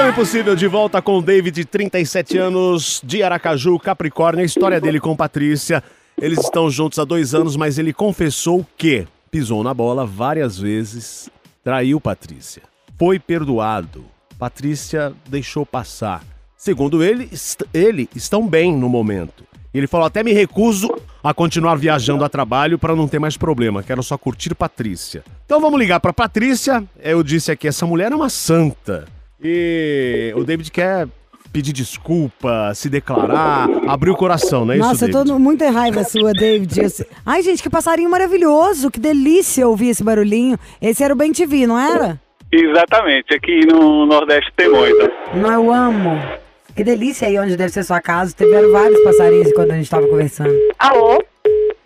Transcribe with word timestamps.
Missão 0.00 0.12
Impossível 0.12 0.56
de 0.56 0.66
volta 0.66 1.02
com 1.02 1.18
o 1.18 1.22
David, 1.22 1.62
37 1.66 2.38
anos, 2.38 3.02
de 3.04 3.22
Aracaju, 3.22 3.78
Capricórnio. 3.78 4.42
A 4.42 4.46
história 4.46 4.78
uhum. 4.78 4.82
dele 4.82 4.98
com 4.98 5.14
Patrícia. 5.14 5.84
Eles 6.18 6.38
estão 6.38 6.70
juntos 6.70 6.98
há 6.98 7.04
dois 7.04 7.34
anos, 7.34 7.54
mas 7.54 7.78
ele 7.78 7.92
confessou 7.92 8.66
que 8.78 9.06
pisou 9.30 9.62
na 9.62 9.74
bola 9.74 10.06
várias 10.06 10.58
vezes, 10.58 11.28
traiu 11.62 12.00
Patrícia. 12.00 12.62
Foi 12.98 13.18
perdoado. 13.18 14.06
Patrícia 14.38 15.12
deixou 15.28 15.66
passar. 15.66 16.24
Segundo 16.56 17.04
ele, 17.04 17.28
est 17.30 17.62
ele 17.74 18.08
estão 18.16 18.48
bem 18.48 18.74
no 18.74 18.88
momento. 18.88 19.44
Ele 19.72 19.86
falou: 19.86 20.06
até 20.06 20.22
me 20.22 20.32
recuso 20.32 20.90
a 21.22 21.34
continuar 21.34 21.74
viajando 21.74 22.24
a 22.24 22.28
trabalho 22.30 22.78
para 22.78 22.96
não 22.96 23.06
ter 23.06 23.18
mais 23.18 23.36
problema. 23.36 23.82
Quero 23.82 24.02
só 24.02 24.16
curtir 24.16 24.54
Patrícia. 24.54 25.22
Então 25.44 25.60
vamos 25.60 25.78
ligar 25.78 26.00
para 26.00 26.12
Patrícia. 26.14 26.82
Eu 26.98 27.22
disse 27.22 27.52
aqui: 27.52 27.68
essa 27.68 27.84
mulher 27.84 28.12
é 28.12 28.16
uma 28.16 28.30
santa. 28.30 29.19
E 29.42 30.32
o 30.36 30.44
David 30.44 30.70
quer 30.70 31.08
pedir 31.52 31.72
desculpa, 31.72 32.72
se 32.74 32.88
declarar, 32.88 33.68
abrir 33.88 34.10
o 34.10 34.16
coração, 34.16 34.64
não 34.64 34.74
é 34.74 34.76
Nossa, 34.76 35.06
isso, 35.06 35.06
Nossa, 35.06 35.18
eu 35.18 35.34
tô 35.34 35.38
muita 35.38 35.70
raiva 35.70 36.04
sua, 36.04 36.32
David. 36.32 36.80
Ai, 37.26 37.42
gente, 37.42 37.62
que 37.62 37.70
passarinho 37.70 38.08
maravilhoso, 38.10 38.90
que 38.90 39.00
delícia 39.00 39.66
ouvir 39.66 39.88
esse 39.88 40.04
barulhinho. 40.04 40.58
Esse 40.80 41.02
era 41.02 41.12
o 41.12 41.16
Ben 41.16 41.32
TV, 41.32 41.66
não 41.66 41.78
era? 41.78 42.20
Exatamente, 42.52 43.34
aqui 43.34 43.66
no 43.66 44.06
Nordeste 44.06 44.52
tem 44.56 44.68
muito. 44.68 45.10
Não, 45.34 45.52
eu 45.52 45.72
amo. 45.72 46.20
Que 46.74 46.84
delícia 46.84 47.28
aí 47.28 47.38
onde 47.38 47.56
deve 47.56 47.72
ser 47.72 47.84
sua 47.84 48.00
casa. 48.00 48.34
Teve 48.34 48.68
vários 48.68 49.00
passarinhos 49.02 49.52
quando 49.52 49.72
a 49.72 49.74
gente 49.74 49.90
tava 49.90 50.06
conversando. 50.06 50.54
Alô? 50.78 51.22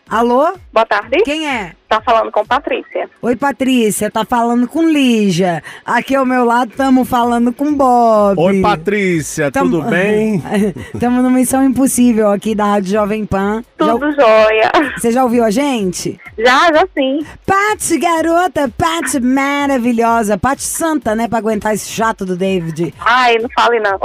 Alô? 0.08 0.52
Boa 0.72 0.84
tarde. 0.86 1.22
Quem 1.24 1.48
é? 1.48 1.72
Tá 1.88 2.00
falando 2.00 2.30
com 2.30 2.44
Patrícia. 2.44 3.08
Oi, 3.22 3.36
Patrícia, 3.36 4.10
tá 4.10 4.24
falando 4.24 4.68
com 4.68 4.82
Lígia. 4.86 5.62
Aqui 5.84 6.14
ao 6.14 6.26
meu 6.26 6.44
lado 6.44 6.70
estamos 6.72 7.08
falando 7.08 7.52
com 7.52 7.72
Bob. 7.74 8.38
Oi, 8.38 8.60
Patrícia, 8.60 9.50
tudo 9.50 9.80
bem? 9.82 10.42
Estamos 10.92 11.22
no 11.22 11.30
Missão 11.30 11.64
Impossível 11.64 12.30
aqui 12.32 12.54
da 12.54 12.64
Rádio 12.66 12.90
Jovem 12.92 13.24
Pan. 13.24 13.62
Já- 13.80 13.92
Tudo 13.92 14.12
jóia. 14.12 14.72
Você 14.96 15.10
já 15.10 15.22
ouviu 15.24 15.42
a 15.44 15.50
gente? 15.50 16.20
Já, 16.36 16.70
já 16.72 16.86
sim. 16.96 17.24
Paty, 17.46 17.98
garota, 17.98 18.70
Paty 18.76 19.20
maravilhosa. 19.20 20.36
Paty 20.36 20.62
santa, 20.62 21.14
né, 21.14 21.28
pra 21.28 21.38
aguentar 21.38 21.74
esse 21.74 21.88
chato 21.90 22.24
do 22.26 22.36
David. 22.36 22.92
Ai, 23.00 23.36
não 23.38 23.48
fale 23.54 23.80
não. 23.80 23.98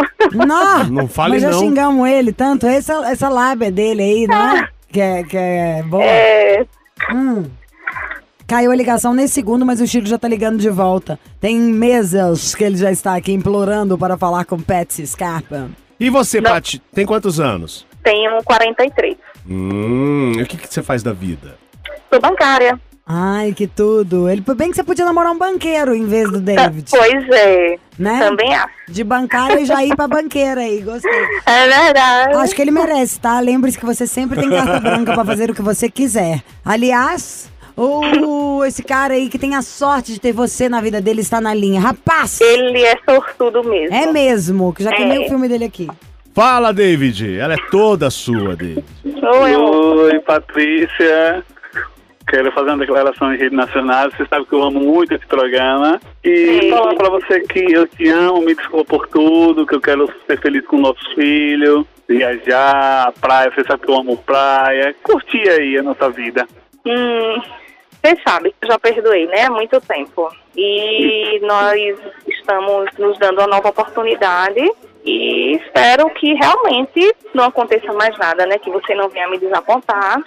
Não, 0.45 0.83
Não 0.85 1.07
fale 1.07 1.33
mas 1.33 1.41
já 1.41 1.51
não. 1.51 1.59
xingamos 1.59 2.07
ele 2.09 2.31
tanto. 2.31 2.65
Essa, 2.67 2.93
essa 3.11 3.27
lábia 3.29 3.71
dele 3.71 4.01
aí, 4.03 4.27
né? 4.27 4.67
Que 4.91 5.01
é, 5.01 5.23
que 5.23 5.37
é 5.37 5.83
boa. 5.83 6.03
É, 6.03 6.65
Hum. 7.13 7.45
Caiu 8.47 8.71
a 8.71 8.75
ligação 8.75 9.13
nesse 9.13 9.35
segundo, 9.35 9.65
mas 9.65 9.79
o 9.79 9.87
Chico 9.87 10.07
já 10.07 10.17
tá 10.17 10.27
ligando 10.27 10.57
de 10.57 10.69
volta. 10.69 11.19
Tem 11.39 11.57
meses 11.57 12.55
que 12.55 12.63
ele 12.63 12.77
já 12.77 12.91
está 12.91 13.15
aqui 13.15 13.31
implorando 13.31 13.97
para 13.97 14.17
falar 14.17 14.43
com 14.45 14.59
Patsy 14.59 15.05
Scarpa. 15.05 15.69
E 15.99 16.09
você, 16.09 16.41
Paty, 16.41 16.79
tem 16.93 17.05
quantos 17.05 17.39
anos? 17.39 17.85
tenho 18.03 18.43
43. 18.43 19.17
Hum, 19.47 20.31
e 20.37 20.41
o 20.41 20.45
que, 20.45 20.57
que 20.57 20.73
você 20.73 20.81
faz 20.81 21.03
da 21.03 21.13
vida? 21.13 21.57
Sou 22.11 22.19
bancária. 22.19 22.79
Ai, 23.11 23.53
que 23.53 23.65
tudo. 23.65 24.29
Ele 24.29 24.43
bem 24.55 24.69
que 24.69 24.75
você 24.75 24.83
podia 24.83 25.03
namorar 25.03 25.31
um 25.31 25.37
banqueiro 25.37 25.95
em 25.95 26.05
vez 26.05 26.29
do 26.31 26.39
David. 26.39 26.85
Pois 26.95 27.29
é. 27.29 27.75
Né? 27.97 28.19
Também 28.19 28.53
acho. 28.53 28.69
De 28.87 29.03
bancária 29.03 29.59
e 29.59 29.65
já 29.65 29.83
ir 29.83 29.95
pra 29.95 30.07
banqueira 30.07 30.61
aí, 30.61 30.79
gostei. 30.81 31.11
É 31.45 31.67
verdade. 31.67 32.35
Acho 32.35 32.55
que 32.55 32.61
ele 32.61 32.69
merece, 32.71 33.19
tá? 33.19 33.39
Lembre-se 33.39 33.79
que 33.79 33.85
você 33.85 34.05
sempre 34.05 34.39
tem 34.39 34.49
carta 34.51 34.79
branca 34.79 35.13
pra 35.15 35.25
fazer 35.25 35.49
o 35.49 35.55
que 35.55 35.61
você 35.61 35.89
quiser. 35.89 36.43
Aliás, 36.63 37.51
o 37.75 38.63
esse 38.63 38.83
cara 38.83 39.15
aí 39.15 39.27
que 39.27 39.39
tem 39.39 39.55
a 39.55 39.61
sorte 39.63 40.13
de 40.13 40.19
ter 40.19 40.31
você 40.31 40.69
na 40.69 40.79
vida 40.79 41.01
dele 41.01 41.21
está 41.21 41.41
na 41.41 41.53
linha. 41.53 41.81
Rapaz! 41.81 42.39
Ele 42.39 42.83
é 42.83 42.95
sortudo 43.09 43.63
mesmo. 43.63 43.95
É 43.95 44.05
mesmo, 44.11 44.71
que 44.71 44.83
já 44.83 44.91
tem 44.91 45.05
É. 45.05 45.09
meio 45.09 45.27
filme 45.27 45.47
dele 45.49 45.65
aqui. 45.65 45.87
Fala, 46.33 46.71
David. 46.71 47.37
Ela 47.37 47.55
é 47.55 47.57
toda 47.71 48.09
sua, 48.11 48.55
David. 48.55 48.85
Oi. 49.03 49.55
Oi, 49.55 50.19
Patrícia. 50.19 51.43
Quero 52.29 52.51
fazer 52.51 52.69
uma 52.69 52.77
declaração 52.77 53.33
em 53.33 53.37
rede 53.37 53.55
nacional. 53.55 54.11
Você 54.11 54.23
sabe 54.27 54.45
que 54.45 54.53
eu 54.53 54.61
amo 54.61 54.79
muito 54.79 55.15
esse 55.15 55.25
programa. 55.25 55.99
E 56.23 56.61
Sim. 56.61 56.69
falar 56.69 56.93
pra 56.93 57.09
você 57.09 57.39
que 57.41 57.73
eu 57.73 57.87
te 57.87 58.07
amo, 58.07 58.41
me 58.41 58.53
desculpa 58.53 58.97
por 58.97 59.07
tudo, 59.07 59.65
que 59.65 59.73
eu 59.73 59.81
quero 59.81 60.07
ser 60.27 60.39
feliz 60.39 60.63
com 60.67 60.77
nossos 60.77 61.13
filhos, 61.13 61.85
viajar, 62.07 63.11
praia. 63.19 63.51
Você 63.51 63.63
sabe 63.63 63.83
que 63.83 63.91
eu 63.91 63.95
amo 63.95 64.15
praia. 64.17 64.95
Curtir 65.01 65.49
aí 65.49 65.77
a 65.79 65.83
nossa 65.83 66.07
vida. 66.11 66.47
Hum, 66.85 67.41
você 67.91 68.15
sabe 68.25 68.53
já 68.63 68.77
perdoei, 68.77 69.25
né? 69.25 69.45
Há 69.45 69.51
muito 69.51 69.81
tempo. 69.81 70.29
E 70.55 71.39
nós 71.41 71.97
estamos 72.27 72.91
nos 72.99 73.17
dando 73.17 73.39
uma 73.39 73.47
nova 73.47 73.69
oportunidade. 73.69 74.71
E 75.03 75.55
espero 75.55 76.09
que 76.11 76.33
realmente 76.33 77.15
não 77.33 77.45
aconteça 77.45 77.91
mais 77.93 78.15
nada, 78.17 78.45
né? 78.45 78.57
Que 78.59 78.69
você 78.69 78.93
não 78.93 79.09
venha 79.09 79.27
me 79.29 79.39
desapontar. 79.39 80.21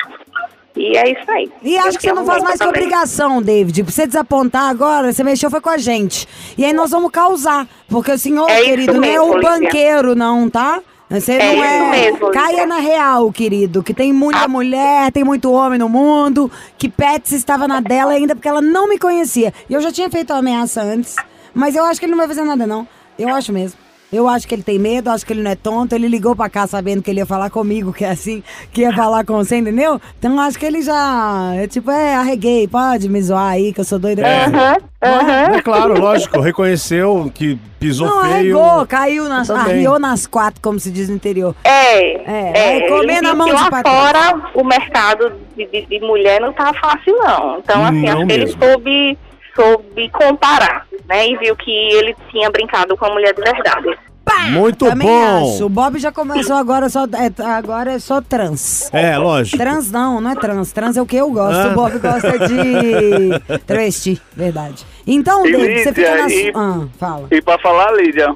E 0.74 0.96
é 0.96 1.10
isso 1.12 1.30
aí. 1.30 1.50
E 1.62 1.76
acho 1.78 1.98
que 1.98 2.04
você 2.04 2.12
não 2.14 2.24
faz 2.24 2.42
mais 2.42 2.58
que 2.58 2.64
também. 2.64 2.82
obrigação, 2.82 3.42
David. 3.42 3.82
Pra 3.84 3.92
você 3.92 4.06
desapontar 4.06 4.69
agora, 4.70 5.12
você 5.12 5.22
mexeu 5.22 5.50
foi 5.50 5.60
com 5.60 5.69
a 5.70 5.76
gente. 5.76 6.26
E 6.56 6.64
aí 6.64 6.72
nós 6.72 6.90
vamos 6.90 7.10
causar. 7.10 7.66
Porque 7.88 8.10
o 8.10 8.19
senhor, 8.19 8.48
É 8.50 8.62
querido, 8.62 8.94
não 8.94 9.04
é 9.04 9.08
mesmo, 9.19 9.36
o 9.36 9.40
banqueiro, 9.40 10.14
não, 10.14 10.48
tá? 10.48 10.80
Você 11.10 11.32
É 11.32 11.54
não 11.54 11.62
é. 11.62 11.90
mesmo, 11.90 12.30
Caia 12.30 12.66
na 12.66 12.78
real, 12.78 13.30
querido. 13.30 13.82
Que 13.82 13.92
tem 13.92 14.14
muita 14.14 14.44
Ah. 14.44 14.48
mulher, 14.48 15.12
tem 15.12 15.22
muito 15.22 15.52
homem 15.52 15.78
no 15.78 15.90
mundo. 15.90 16.50
Que 16.78 16.88
Pets 16.88 17.32
estava 17.32 17.69
na 17.69 17.80
dela 17.80 18.12
ainda 18.12 18.34
porque 18.34 18.48
ela 18.48 18.62
não 18.62 18.88
me 18.88 18.98
conhecia. 18.98 19.52
E 19.69 19.74
eu 19.74 19.80
já 19.82 19.92
tinha 19.92 20.08
feito 20.08 20.32
a 20.32 20.38
ameaça 20.38 20.80
antes. 20.82 21.16
Mas 21.52 21.76
eu 21.76 21.84
acho 21.84 22.00
que 22.00 22.06
ele 22.06 22.12
não 22.12 22.19
vai 22.19 22.28
fazer 22.28 22.44
nada, 22.44 22.66
não. 22.66 22.88
Eu 23.19 23.28
acho 23.28 23.52
mesmo. 23.52 23.78
Eu 24.12 24.29
acho 24.29 24.47
que 24.47 24.55
ele 24.55 24.62
tem 24.62 24.79
medo, 24.79 25.09
acho 25.11 25.25
que 25.25 25.32
ele 25.32 25.43
não 25.43 25.50
é 25.50 25.55
tonto. 25.55 25.94
Ele 25.94 26.06
ligou 26.06 26.37
pra 26.37 26.50
cá 26.50 26.67
sabendo 26.67 27.03
que 27.03 27.11
ele 27.11 27.20
ia 27.20 27.26
falar 27.26 27.49
comigo, 27.49 27.93
que 27.93 28.05
é 28.05 28.11
assim, 28.11 28.43
que 28.70 28.82
ia 28.82 28.93
falar 28.94 29.25
com 29.25 29.35
você, 29.37 29.56
entendeu? 29.56 30.00
Então 30.19 30.38
acho 30.41 30.59
que 30.59 30.67
ele 30.67 30.82
já. 30.82 31.53
É 31.56 31.67
tipo, 31.67 31.91
é, 31.91 32.14
arreguei, 32.17 32.69
pode 32.69 33.09
me 33.09 33.23
zoar 33.23 33.53
aí, 33.53 33.73
que 33.73 33.81
eu 33.81 33.85
sou 33.85 33.99
doida. 33.99 34.23
Aham, 34.23 34.76
aham. 35.03 35.55
É 35.56 35.62
claro, 35.62 35.99
lógico, 35.99 36.41
reconheceu 36.41 37.31
que 37.35 37.59
pisou 37.81 38.06
Não, 38.06 38.20
feio. 38.23 38.59
arregou, 38.59 38.87
caiu, 38.87 39.29
nas, 39.29 39.47
Também. 39.49 39.62
arriou 39.62 39.99
nas 39.99 40.26
quatro, 40.26 40.61
como 40.61 40.79
se 40.79 40.91
diz 40.91 41.08
no 41.08 41.15
interior. 41.17 41.55
É, 41.65 41.99
É, 42.00 42.53
é, 42.55 42.87
ele 42.93 43.06
na 43.20 43.20
disse 43.20 43.35
mão 43.35 43.47
de 43.49 43.70
patrão. 43.70 43.93
fora 43.93 44.50
o 44.55 44.62
mercado 44.62 45.32
de, 45.56 45.67
de- 45.67 45.87
de 45.87 46.00
mulher 46.00 46.41
não 46.41 46.53
tá 46.53 46.73
fácil 46.75 47.17
não. 47.17 47.58
Então 47.58 47.85
assim, 47.85 48.03
Não 48.03 48.12
acho 48.19 48.26
que 48.26 48.32
ele 48.32 48.44
mesmo. 48.44 48.62
soube, 48.62 49.19
soube 49.54 50.08
comparar, 50.10 50.87
né? 51.08 51.28
E 51.28 51.37
viu 51.37 51.54
que 51.56 51.70
ele 51.70 52.14
tinha 52.31 52.50
brincado 52.50 52.96
com 52.96 53.04
a 53.06 53.10
mulher 53.10 53.34
de 53.34 53.43
verdade. 53.43 53.96
Muito 54.50 54.87
Também 54.87 55.06
bom. 55.06 55.54
acho. 55.54 55.66
O 55.66 55.69
Bob 55.69 55.99
já 55.99 56.10
começou 56.10 56.56
agora 56.56 56.88
só. 56.88 57.04
É, 57.04 57.43
agora 57.44 57.93
é 57.93 57.99
só 57.99 58.20
trans. 58.20 58.88
É, 58.93 59.16
lógico. 59.19 59.58
Trans 59.58 59.90
não, 59.90 60.20
não 60.20 60.31
é 60.31 60.34
trans. 60.34 60.72
Trans 60.72 60.96
é 60.96 61.02
o 61.02 61.06
que 61.06 61.16
eu 61.16 61.31
gosto. 61.31 61.58
Ah. 61.58 61.72
O 61.72 61.75
Bob 61.75 61.99
gosta 61.99 62.38
de 62.38 63.58
travesti, 63.66 64.20
verdade. 64.34 64.84
Então, 65.06 65.46
E 65.46 65.52
David, 65.52 65.82
você 65.82 65.93
fica 65.93 66.10
Lídia, 66.14 66.22
na. 66.22 66.31
e- 66.31 66.52
Ah, 66.55 66.87
fala. 66.98 67.26
E 67.31 67.43
pra 67.43 67.58
falar, 67.58 67.93
Lídia, 67.93 68.34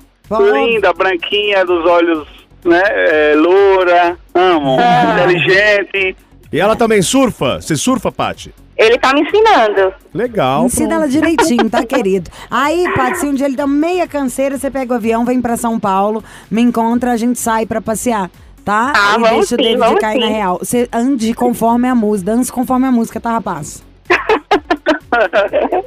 linda, 0.53 0.93
branquinha, 0.93 1.65
dos 1.65 1.85
olhos, 1.87 2.27
né, 2.65 2.83
é, 2.89 3.35
loura, 3.37 4.19
amo, 4.35 4.77
inteligente. 5.15 6.17
E 6.53 6.61
ela 6.61 6.77
também 6.77 7.01
surfa? 7.01 7.61
Você 7.61 7.75
surfa, 7.77 8.11
Paty? 8.13 8.53
Ele 8.77 8.99
tá 8.99 9.15
me 9.15 9.23
ensinando. 9.23 9.95
Legal. 10.13 10.67
Ensina 10.67 10.97
ela 10.97 11.09
direitinho, 11.09 11.71
tá, 11.71 11.83
querido? 11.85 12.31
Aí, 12.51 12.93
Paty, 12.95 13.19
se 13.19 13.27
um 13.27 13.35
dia 13.35 13.47
ele 13.47 13.57
dá 13.57 13.67
meia 13.67 14.07
canseira, 14.07 14.59
você 14.59 14.71
pega 14.71 14.93
o 14.93 14.97
avião, 14.97 15.25
vem 15.25 15.41
pra 15.41 15.57
São 15.57 15.81
Paulo, 15.81 16.23
me 16.51 16.61
encontra, 16.61 17.13
a 17.13 17.17
gente 17.17 17.39
sai 17.39 17.65
pra 17.65 17.81
passear. 17.81 18.31
Tá? 18.65 18.93
Ah, 18.95 19.15
e 19.17 19.21
vamos 19.21 19.31
deixa 19.31 19.55
o 19.55 19.59
sim, 19.59 19.63
David 19.63 19.79
vamos 19.79 20.01
cair 20.01 20.19
na 20.19 20.27
sim. 20.27 20.33
real. 20.33 20.59
Você 20.59 20.89
ande 20.93 21.33
conforme 21.35 21.89
a 21.89 21.95
música, 21.95 22.33
dance 22.33 22.53
conforme 22.53 22.87
a 22.87 22.91
música, 22.91 23.21
tá, 23.21 23.31
rapaz? 23.31 23.83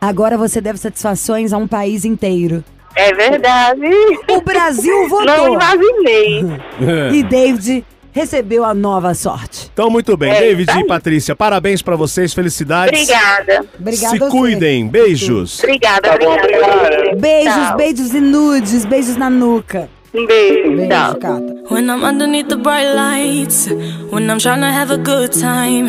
Agora 0.00 0.36
você 0.38 0.60
deve 0.60 0.78
satisfações 0.78 1.52
a 1.52 1.58
um 1.58 1.66
país 1.66 2.04
inteiro. 2.04 2.62
É 2.94 3.12
verdade. 3.14 3.88
O 4.30 4.40
Brasil 4.42 4.92
Não 4.94 5.08
votou. 5.08 5.54
imaginei. 5.54 6.44
E 7.14 7.22
David 7.22 7.84
recebeu 8.12 8.64
a 8.64 8.74
nova 8.74 9.14
sorte. 9.14 9.70
Então, 9.72 9.88
muito 9.90 10.16
bem. 10.16 10.30
É, 10.32 10.40
David 10.40 10.66
tá 10.66 10.80
e. 10.80 10.86
Patrícia, 10.86 11.34
parabéns 11.36 11.80
pra 11.82 11.96
vocês, 11.96 12.32
felicidades. 12.34 13.00
Obrigada. 13.02 13.64
Obrigada 13.78 14.14
Se 14.24 14.30
cuidem. 14.30 14.88
Beijos. 14.88 15.60
Obrigada, 15.62 16.00
Tá 16.10 16.18
bom, 16.18 16.32
obrigada. 16.34 16.66
obrigada. 16.86 17.16
Beijos, 17.16 17.54
Tchau. 17.54 17.76
beijos 17.76 18.14
e 18.14 18.20
nudes, 18.20 18.84
beijos 18.84 19.16
na 19.16 19.30
nuca. 19.30 19.88
Um 20.12 20.26
beijo. 20.26 20.76
Beijo, 20.76 20.88
Tchau. 20.88 21.14
Cata. 21.18 21.54
When 21.70 21.88
I'm 21.88 22.02
underneath 22.04 22.48
the 22.48 22.56
bright 22.56 22.92
lights, 22.94 23.68
when 24.10 24.28
I'm 24.28 24.38
trying 24.38 24.60
to 24.60 24.66
have 24.72 24.90
a 24.92 24.96
good 24.98 25.30
time. 25.32 25.88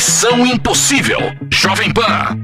Missão 0.00 0.46
Impossível. 0.46 1.18
Jovem 1.52 1.92
Pan. 1.92 2.34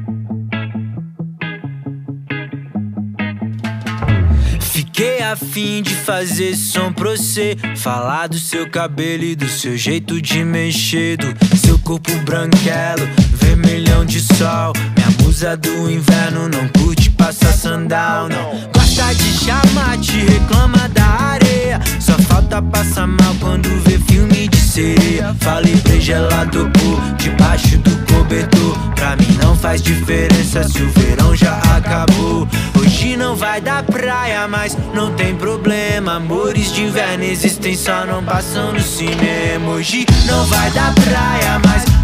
Fiquei 4.60 5.22
afim 5.22 5.82
de 5.82 5.94
fazer 5.94 6.54
som 6.54 6.92
pra 6.92 7.12
você 7.12 7.56
Falar 7.78 8.26
do 8.26 8.38
seu 8.38 8.68
cabelo 8.68 9.25
e 9.25 9.34
do 9.34 9.48
seu 9.48 9.75
jeito 9.75 10.20
de 10.20 10.44
mexer 10.44 11.16
Do 11.16 11.56
seu 11.56 11.78
corpo 11.78 12.12
branquelo, 12.26 13.08
vermelhão 13.56 14.04
de 14.04 14.20
sol. 14.20 14.72
Minha 14.96 15.10
musa 15.22 15.56
do 15.56 15.90
inverno 15.90 16.48
não 16.48 16.68
curte 16.68 17.10
passar 17.10 17.52
sandal, 17.52 18.28
não. 18.28 18.52
Gosta 18.72 19.14
de 19.14 19.32
chamar, 19.32 19.98
te 19.98 20.18
reclama 20.18 20.88
da 20.90 21.04
areia. 21.04 21.80
Só 21.98 22.12
falta 22.28 22.60
passar 22.60 23.06
mal 23.06 23.34
quando 23.40 23.68
vê 23.84 23.98
filme 23.98 24.48
de 24.48 24.60
sereia. 24.60 25.34
Falei 25.40 25.76
pra 25.78 25.98
gelado 25.98 26.70
por 26.70 27.00
debaixo 27.16 27.78
do 27.78 28.12
cobertor. 28.12 28.78
Pra 28.94 29.16
mim 29.16 29.38
não 29.42 29.56
faz 29.56 29.82
diferença 29.82 30.64
se 30.68 30.82
o 30.82 30.90
verão 30.90 31.34
já 31.34 31.56
acabou. 31.76 32.46
Hoje 32.78 33.16
não 33.16 33.36
vai 33.36 33.60
dar 33.60 33.82
praia, 33.82 34.46
mas 34.46 34.76
não 34.94 35.12
tem 35.14 35.34
problema. 35.34 36.16
Amores 36.16 36.72
de 36.72 36.82
inverno 36.82 37.25
existem, 37.25 37.75
só 37.76 38.04
não 38.06 38.22
passam 38.22 38.72
no 38.72 38.80
cinema. 38.80 39.72
Hoje 39.72 40.06
não 40.26 40.44
vai 40.46 40.70
dar 40.70 40.94
praia, 40.94 41.60
mas 41.64 41.96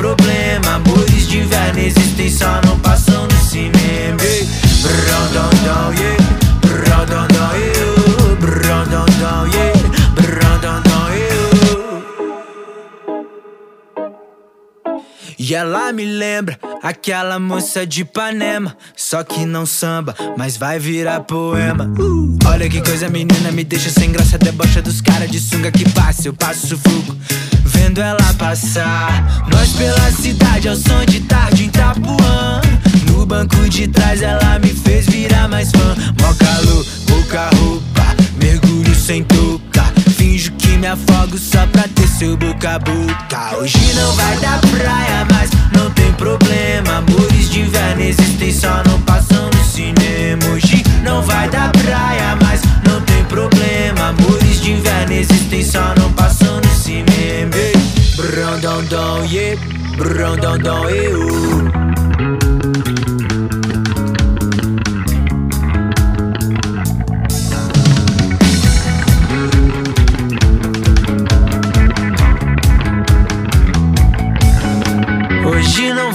problema. 0.00 0.76
Amores 0.76 1.28
de 1.28 1.40
inverno 1.40 1.78
existem, 1.78 2.30
só 2.30 2.60
não 2.66 2.78
passam 2.80 3.26
no 3.26 3.38
cinema. 3.38 4.22
Ei, 4.22 4.48
brão, 4.82 5.26
dão, 5.32 5.50
dão, 5.64 5.92
yeah. 5.92 6.24
Brão, 6.60 7.06
dão, 7.06 7.26
dão, 7.28 7.56
yeah. 7.56 7.90
E 15.50 15.54
ela 15.56 15.92
me 15.92 16.04
lembra 16.04 16.56
aquela 16.80 17.40
moça 17.40 17.84
de 17.84 18.02
Ipanema. 18.02 18.76
Só 18.94 19.24
que 19.24 19.44
não 19.44 19.66
samba, 19.66 20.14
mas 20.38 20.56
vai 20.56 20.78
virar 20.78 21.22
poema. 21.22 21.92
Uh, 21.98 22.38
Olha 22.46 22.68
que 22.68 22.80
coisa 22.80 23.08
menina, 23.08 23.50
me 23.50 23.64
deixa 23.64 23.90
sem 23.90 24.12
graça. 24.12 24.38
Debocha 24.38 24.80
dos 24.80 25.00
cara 25.00 25.26
de 25.26 25.40
sunga 25.40 25.72
que 25.72 25.88
passa 25.90 26.28
Eu 26.28 26.34
passo 26.34 26.68
sufoco, 26.68 27.16
vendo 27.80 28.00
ela 28.00 28.34
passar. 28.34 29.44
Nós 29.50 29.70
pela 29.70 30.10
cidade 30.12 30.68
ao 30.68 30.76
som 30.76 31.04
de 31.06 31.20
tarde 31.20 31.64
em 31.64 31.66
Itapuã. 31.66 32.60
No 33.10 33.24
banco 33.24 33.68
de 33.68 33.88
trás 33.88 34.22
ela 34.22 34.58
me 34.58 34.68
fez 34.68 35.06
virar 35.06 35.48
mais 35.48 35.70
fã. 35.70 35.96
Mó 36.20 36.32
calor, 36.34 36.84
pouca 37.06 37.48
roupa, 37.56 38.04
mergulho 38.36 38.94
sem 38.94 39.24
touca. 39.24 39.84
Finjo 40.16 40.52
que 40.52 40.76
me 40.76 40.86
afogo 40.86 41.38
só 41.38 41.66
pra 41.68 41.84
ter 41.88 42.08
seu 42.08 42.36
boca 42.36 42.74
a 42.74 42.78
boca. 42.78 43.56
Hoje 43.58 43.94
não 43.94 44.12
vai 44.12 44.36
dar 44.38 44.60
praia, 44.60 45.26
mas 45.32 45.50
não 45.72 45.90
tem 45.90 46.12
problema. 46.12 46.98
Amores 46.98 47.50
de 47.50 47.60
inverno 47.60 48.02
existem, 48.02 48.52
só 48.52 48.82
não 48.86 49.00
passam 49.02 49.48
no 49.54 49.64
cinema. 49.64 50.44
Hoje 50.52 50.82
não 51.02 51.22
vai 51.22 51.48
dar 51.48 51.70
praia, 51.72 52.36
mas 52.42 52.60
não 52.86 53.00
tem 53.02 53.24
problema. 53.24 54.08
Amores 54.08 54.60
de 54.60 54.72
inverno 54.72 55.12
existem, 55.14 55.64
só 55.64 55.94
não 55.96 56.12
passam 56.12 56.39
no 56.90 57.06
cinema 57.06 57.56
Ei, 57.56 57.72
Brão, 58.16 58.60
dão, 58.60 58.84
dão, 58.84 59.24
yeah 59.24 59.60
Brão, 59.96 60.36
dão, 60.36 60.58
dão, 60.58 60.88
eu 60.90 61.20
Hoje 61.20 62.69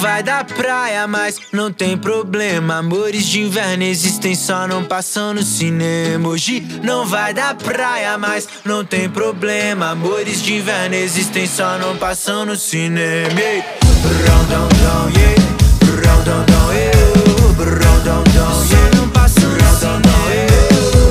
vai 0.06 0.22
dar 0.22 0.46
praia, 0.46 1.08
mas 1.08 1.40
não 1.52 1.72
tem 1.72 1.98
problema. 1.98 2.76
Amores 2.78 3.26
de 3.26 3.42
inverno 3.42 3.84
existem, 3.84 4.36
só 4.36 4.68
não 4.68 4.84
passam 4.84 5.34
no 5.34 5.42
cinema. 5.42 6.30
Hoje 6.30 6.64
não 6.84 7.08
vai 7.08 7.34
dar 7.34 7.56
praia, 7.56 8.16
mas 8.16 8.48
não 8.64 8.86
tem 8.86 9.10
problema. 9.10 9.90
Amores 9.90 10.44
de 10.44 10.58
inverno 10.58 10.94
existem, 10.94 11.48
só 11.48 11.80
não 11.80 11.98
passam 11.98 12.46
no 12.46 12.56
cinema. 12.56 13.42
Ei, 13.42 13.64
brão, 14.04 14.46
dão, 14.48 14.70
dão, 14.70 15.10
yeah. 15.10 15.42
Brão, 15.80 16.24
dão, 16.24 16.46
dão, 16.46 16.74
eu. 16.74 17.54
Brão, 17.56 18.00
dão, 18.04 18.24
dão, 18.26 18.64
yeah. 18.64 18.98
não 18.98 19.10
passam 19.10 19.50
no 19.50 19.80
cinema. 19.80 20.04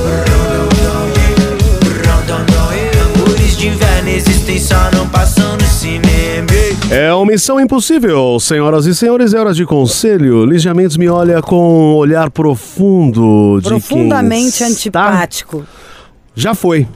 Brão, 0.07 0.45
dão, 0.53 0.69
dão, 0.69 1.09
yeah. 1.09 1.95
Brão, 1.99 2.27
dão, 2.27 2.45
dão, 2.47 2.73
yeah. 2.73 3.03
Amores 3.17 3.57
de 3.57 3.67
inverno 3.67 4.09
existem, 4.09 4.61
só 4.61 4.89
não 4.93 5.09
passam. 5.09 5.44
É 7.05 7.13
uma 7.13 7.27
missão 7.27 7.61
impossível, 7.61 8.41
senhoras 8.41 8.87
e 8.87 8.95
senhores, 8.95 9.35
é 9.35 9.39
hora 9.39 9.53
de 9.53 9.67
conselho. 9.67 10.47
Lígia 10.47 10.73
Mendes 10.73 10.97
me 10.97 11.07
olha 11.07 11.43
com 11.43 11.93
um 11.93 11.97
olhar 11.97 12.31
profundo 12.31 13.61
de 13.61 13.69
Profundamente 13.69 14.57
quem 14.57 14.69
está- 14.69 15.05
antipático. 15.11 15.67
Já 16.35 16.55
foi. 16.55 16.89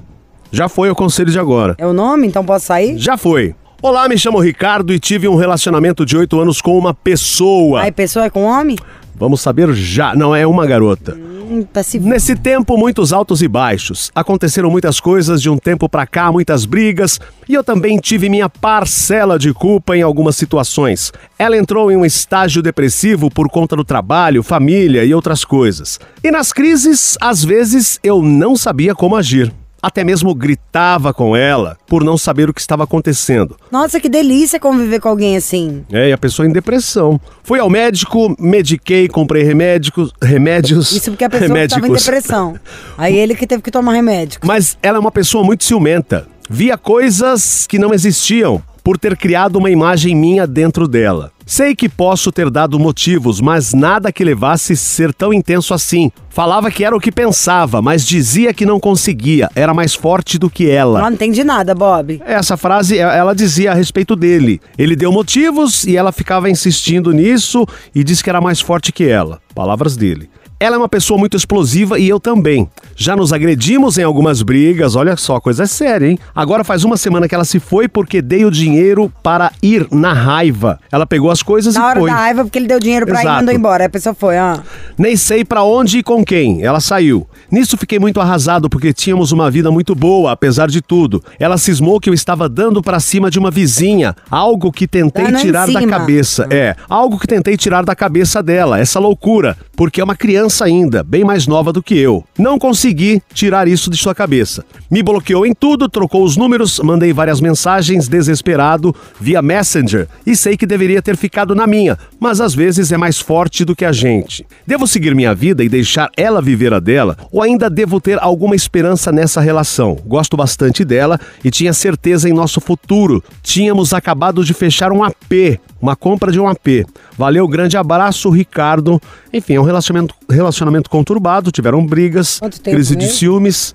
Já 0.51 0.67
foi 0.67 0.89
o 0.89 0.95
conselho 0.95 1.31
de 1.31 1.39
agora. 1.39 1.75
É 1.77 1.87
o 1.87 1.93
nome? 1.93 2.27
Então 2.27 2.43
posso 2.43 2.65
sair? 2.65 2.97
Já 2.97 3.19
foi. 3.19 3.55
Olá, 3.83 4.09
me 4.09 4.17
chamo 4.17 4.39
Ricardo 4.41 4.95
e 4.95 4.99
tive 4.99 5.29
um 5.29 5.37
relacionamento 5.37 6.07
de 6.07 6.17
oito 6.17 6.41
anos 6.41 6.63
com 6.63 6.79
uma 6.79 6.95
pessoa. 6.95 7.83
Aí, 7.83 7.93
pessoa 7.93 8.25
é 8.25 8.31
com 8.31 8.45
homem? 8.45 8.77
Vamos 9.15 9.43
saber 9.43 9.75
já. 9.75 10.15
Não, 10.15 10.35
é 10.35 10.47
uma 10.47 10.65
garota. 10.65 11.19
Hum, 11.21 11.38
se... 11.83 11.99
Nesse 11.99 12.37
tempo, 12.37 12.77
muitos 12.77 13.13
altos 13.13 13.43
e 13.43 13.49
baixos. 13.49 14.11
Aconteceram 14.15 14.71
muitas 14.71 15.01
coisas 15.01 15.41
de 15.41 15.51
um 15.51 15.59
tempo 15.59 15.89
pra 15.89 16.07
cá, 16.07 16.31
muitas 16.31 16.65
brigas, 16.65 17.21
e 17.49 17.55
eu 17.55 17.65
também 17.65 17.99
tive 17.99 18.29
minha 18.29 18.49
parcela 18.49 19.39
de 19.39 19.53
culpa 19.53 19.97
em 19.97 20.03
algumas 20.03 20.37
situações. 20.37 21.13
Ela 21.39 21.57
entrou 21.57 21.91
em 21.91 21.97
um 21.97 22.05
estágio 22.05 22.63
depressivo 22.63 23.31
por 23.31 23.49
conta 23.49 23.77
do 23.77 23.85
trabalho, 23.85 24.43
família 24.43 25.05
e 25.05 25.15
outras 25.15 25.45
coisas. 25.45 25.99
E 26.23 26.31
nas 26.31 26.53
crises, 26.53 27.17
às 27.21 27.45
vezes, 27.45 27.99
eu 28.03 28.23
não 28.23 28.57
sabia 28.57 28.95
como 28.95 29.17
agir. 29.17 29.53
Até 29.83 30.03
mesmo 30.03 30.35
gritava 30.35 31.15
com 31.15 31.37
ela 31.37 31.77
por 31.87 32.03
não 32.03 32.19
saber 32.19 32.51
o 32.51 32.55
que 32.55 32.61
estava 32.61 32.85
acontecendo. 32.85 33.57
Nossa, 33.71 34.01
que 34.01 34.09
delícia 34.09 34.59
conviver 34.59 35.01
com 35.01 35.09
alguém 35.09 35.37
assim. 35.37 35.85
É, 35.93 36.09
e 36.09 36.13
a 36.13 36.19
pessoa 36.19 36.47
em 36.47 36.53
depressão. 36.53 37.21
Fui 37.45 37.61
ao 37.61 37.71
médico, 37.71 38.35
mediquei, 38.39 39.09
comprei 39.09 39.45
remédicos, 39.45 40.13
remédios. 40.21 40.91
Isso 40.93 41.11
porque 41.11 41.25
a 41.25 41.31
pessoa 41.31 41.65
estava 41.65 41.87
em 41.87 41.93
depressão. 41.93 42.59
Aí 42.97 43.17
ele 43.17 43.35
que 43.35 43.47
teve 43.47 43.63
que 43.63 43.71
tomar 43.71 43.93
remédio. 43.93 44.41
Mas 44.45 44.77
ela 44.83 44.99
é 44.99 45.01
uma 45.01 45.13
pessoa 45.13 45.45
muito 45.45 45.65
ciumenta. 45.65 46.27
Via 46.51 46.77
coisas 46.77 47.67
que 47.67 47.79
não 47.79 47.93
existiam 47.93 48.63
por 48.83 48.99
ter 48.99 49.17
criado 49.17 49.57
uma 49.57 49.71
imagem 49.71 50.17
minha 50.17 50.47
dentro 50.47 50.89
dela. 50.89 51.31
Sei 51.51 51.75
que 51.75 51.89
posso 51.89 52.31
ter 52.31 52.51
dado 52.51 52.79
motivos, 52.79 53.41
mas 53.41 53.73
nada 53.73 54.13
que 54.13 54.23
levasse 54.23 54.77
ser 54.77 55.15
tão 55.15 55.33
intenso 55.33 55.73
assim. 55.73 56.13
Falava 56.29 56.71
que 56.71 56.85
era 56.85 56.95
o 56.95 57.01
que 57.01 57.11
pensava, 57.11 57.81
mas 57.81 58.07
dizia 58.07 58.53
que 58.53 58.67
não 58.67 58.79
conseguia, 58.79 59.49
era 59.55 59.73
mais 59.73 59.95
forte 59.95 60.39
do 60.39 60.51
que 60.51 60.69
ela. 60.69 61.01
Não 61.01 61.11
entendi 61.11 61.43
nada, 61.43 61.75
Bob. 61.75 62.21
Essa 62.27 62.55
frase 62.59 62.99
é- 62.99 63.01
ela 63.01 63.35
dizia 63.35 63.71
a 63.73 63.75
respeito 63.75 64.15
dele. 64.15 64.61
Ele 64.77 64.95
deu 64.95 65.11
motivos 65.11 65.85
e 65.85 65.97
ela 65.97 66.13
ficava 66.13 66.51
insistindo 66.51 67.13
nisso 67.13 67.67
e 67.95 68.05
disse 68.05 68.23
que 68.23 68.29
era 68.29 68.43
mais 68.43 68.61
forte 68.61 68.93
que 68.93 69.09
ela. 69.09 69.41
Palavras 69.55 69.97
dele. 69.97 70.29
Ela 70.61 70.75
é 70.75 70.79
uma 70.79 70.89
pessoa 70.89 71.17
muito 71.17 71.37
explosiva 71.37 72.01
e 72.01 72.09
eu 72.09 72.19
também. 72.19 72.69
Já 72.97 73.15
nos 73.15 73.33
agredimos 73.33 73.97
em 73.97 74.03
algumas 74.03 74.43
brigas, 74.43 74.97
olha 74.97 75.17
só, 75.17 75.39
coisa 75.39 75.67
séria, 75.67 76.09
hein? 76.09 76.19
Agora 76.35 76.65
faz 76.65 76.83
uma 76.83 76.97
semana 76.97 77.29
que 77.29 77.35
ela 77.35 77.45
se 77.45 77.61
foi 77.61 77.87
porque 77.87 78.21
dei 78.21 78.45
o 78.45 78.51
dinheiro 78.51 79.13
para 79.23 79.53
ir 79.63 79.87
na 79.93 80.13
raiva. 80.13 80.81
Ela 80.91 81.07
pegou 81.07 81.31
as 81.31 81.45
coisas 81.45 81.77
Na 81.77 81.81
e 81.81 81.85
hora 81.85 82.01
foi. 82.01 82.11
da 82.11 82.17
raiva, 82.17 82.43
porque 82.45 82.59
ele 82.59 82.67
deu 82.67 82.81
dinheiro 82.81 83.07
pra 83.07 83.23
ir 83.23 83.27
e 83.27 83.29
mandou 83.29 83.55
embora. 83.55 83.85
A 83.85 83.89
pessoa 83.89 84.13
foi, 84.17 84.37
ó. 84.37 84.59
Nem 84.99 85.17
sei 85.17 85.45
pra 85.45 85.63
onde 85.63 85.99
e 85.99 86.03
com 86.03 86.25
quem. 86.25 86.61
Ela 86.65 86.81
saiu. 86.81 87.25
Nisso 87.53 87.77
fiquei 87.77 88.01
muito 88.01 88.21
arrasado 88.21 88.69
porque 88.69 88.93
tínhamos 88.93 89.31
uma 89.31 89.49
vida 89.49 89.71
muito 89.71 89.95
boa, 89.95 90.33
apesar 90.33 90.69
de 90.69 90.83
tudo. 90.83 91.23
Ela 91.39 91.57
cismou 91.57 92.01
que 92.01 92.11
eu 92.11 92.15
estava 92.15 92.49
dando 92.49 92.83
pra 92.83 92.99
cima 92.99 93.31
de 93.31 93.39
uma 93.39 93.51
vizinha, 93.51 94.17
algo 94.29 94.73
que 94.73 94.89
tentei 94.89 95.27
Dando 95.27 95.39
tirar 95.39 95.71
da 95.71 95.87
cabeça. 95.87 96.49
É, 96.51 96.75
algo 96.89 97.17
que 97.17 97.29
tentei 97.29 97.57
tirar 97.57 97.85
da 97.85 97.95
cabeça 97.95 98.43
dela, 98.43 98.81
essa 98.81 98.99
loucura, 98.99 99.57
porque 99.77 100.01
é 100.01 100.05
uma 100.05 100.17
criança 100.17 100.48
ainda, 100.65 101.03
bem 101.03 101.25
mais 101.25 101.47
nova 101.47 101.73
do 101.73 101.83
que 101.83 101.97
eu. 101.97 102.25
Não 102.39 102.59
consegui 102.59 103.23
tirar 103.33 103.69
isso 103.69 103.91
de 103.91 103.97
sua 103.97 104.15
cabeça. 104.15 104.65
Me 104.91 105.03
bloqueou 105.03 105.47
em 105.47 105.55
tudo, 105.55 105.89
trocou 105.89 106.25
os 106.25 106.37
números, 106.37 106.79
mandei 106.81 107.13
várias 107.13 107.41
mensagens 107.41 108.09
desesperado 108.09 108.95
via 109.21 109.43
Messenger 109.43 110.09
e 110.27 110.35
sei 110.35 110.57
que 110.57 110.67
deveria 110.67 111.03
ter 111.03 111.17
ficado 111.17 111.55
na 111.55 111.67
minha, 111.67 111.99
mas 112.19 112.41
às 112.41 112.55
vezes 112.55 112.91
é 112.93 112.97
mais 112.97 113.19
forte 113.19 113.65
do 113.65 113.77
que 113.77 113.85
a 113.85 113.93
gente. 113.93 114.47
Devo 114.67 114.87
seguir 114.87 115.15
minha 115.15 115.35
vida 115.35 115.63
e 115.63 115.69
deixar 115.69 116.11
ela 116.17 116.41
viver 116.41 116.73
a 116.73 116.81
dela 116.81 117.17
ou 117.31 117.43
ainda 117.43 117.69
devo 117.69 118.01
ter 118.01 118.19
alguma 118.23 118.57
esperança 118.57 119.13
nessa 119.13 119.41
relação? 119.41 119.97
Gosto 120.07 120.37
bastante 120.37 120.85
dela 120.85 121.21
e 121.45 121.51
tinha 121.51 121.73
certeza 121.73 122.29
em 122.29 122.33
nosso 122.33 122.61
futuro. 122.61 123.23
Tínhamos 123.43 123.93
acabado 123.93 124.45
de 124.45 124.55
fechar 124.55 124.93
um 124.93 125.05
AP, 125.05 125.59
uma 125.81 125.95
compra 125.97 126.31
de 126.33 126.41
um 126.41 126.49
AP. 126.49 126.87
Valeu, 127.17 127.47
grande 127.49 127.77
abraço, 127.77 128.31
Ricardo. 128.31 129.01
Enfim, 129.33 129.55
é 129.55 129.61
um 129.61 129.65
relacionamento, 129.65 130.15
relacionamento 130.29 130.91
conturbado, 130.91 131.51
tiveram 131.51 131.85
brigas, 131.85 132.41
crise 132.63 132.97
de 132.97 133.09
ciúmes. 133.09 133.75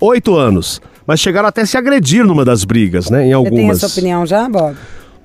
Oito 0.00 0.34
anos. 0.36 0.80
Mas 1.06 1.20
chegaram 1.20 1.48
até 1.48 1.62
a 1.62 1.66
se 1.66 1.76
agredir 1.76 2.24
numa 2.24 2.44
das 2.44 2.64
brigas, 2.64 3.10
né? 3.10 3.24
Em 3.24 3.28
Você 3.28 3.34
algumas. 3.34 3.60
tem 3.60 3.70
a 3.70 3.76
sua 3.76 3.88
opinião 3.88 4.26
já, 4.26 4.48
Bob? 4.48 4.76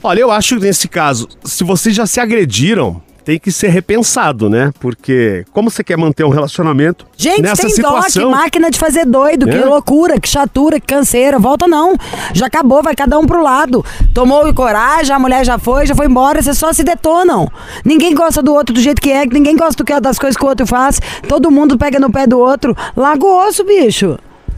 Olha, 0.03 0.19
eu 0.19 0.31
acho 0.31 0.55
que 0.55 0.62
nesse 0.62 0.88
caso, 0.88 1.27
se 1.43 1.63
vocês 1.63 1.96
já 1.96 2.05
se 2.05 2.19
agrediram, 2.19 3.01
tem 3.27 3.38
que 3.38 3.51
ser 3.51 3.67
repensado, 3.67 4.50
né? 4.50 4.72
Porque 4.79 5.43
como 5.51 5.69
você 5.69 5.84
quer 5.84 5.98
manter 5.98 6.24
um 6.24 6.29
relacionamento 6.29 7.05
Gente, 7.17 7.41
nessa 7.41 7.67
tem 7.67 7.75
dó, 7.75 8.00
que 8.00 8.05
situação? 8.05 8.31
máquina 8.31 8.72
de 8.72 8.79
fazer 8.79 9.03
doido, 9.05 9.46
que 9.46 9.53
É? 9.57 9.65
loucura, 9.65 10.17
que 10.17 10.29
chatura, 10.29 10.79
que 10.79 10.88
canseira. 10.88 11.38
Volta 11.38 11.67
não. 11.67 11.93
Já 12.34 12.46
acabou, 12.46 12.81
vai 12.81 12.96
cada 12.96 13.19
um 13.19 13.25
pro 13.25 13.43
lado. 13.43 13.84
Tomou 14.13 14.53
coragem, 14.53 15.13
a 15.13 15.19
mulher 15.19 15.46
já 15.46 15.60
foi, 15.60 15.86
já 15.86 15.93
foi 15.93 16.05
embora, 16.05 16.41
vocês 16.41 16.57
só 16.57 16.72
se 16.72 16.86
detonam. 16.86 17.51
Ninguém 17.84 18.15
gosta 18.15 18.41
do 18.41 18.53
outro 18.53 18.74
do 18.74 18.79
jeito 18.79 19.01
que 19.01 19.12
é, 19.12 19.25
ninguém 19.25 19.57
gosta 19.57 19.84
do 19.84 19.86
que- 19.86 20.00
das 20.00 20.17
coisas 20.17 20.38
que 20.38 20.46
o 20.46 20.48
outro 20.48 20.65
faz. 20.65 21.01
Todo 21.27 21.51
mundo 21.51 21.77
pega 21.77 22.00
no 22.00 22.10
pé 22.10 22.25
do 22.25 22.39
outro. 22.39 22.74
Larga 22.96 23.25
o 23.25 23.46
osso, 23.46 23.65
bicho. 23.65 24.17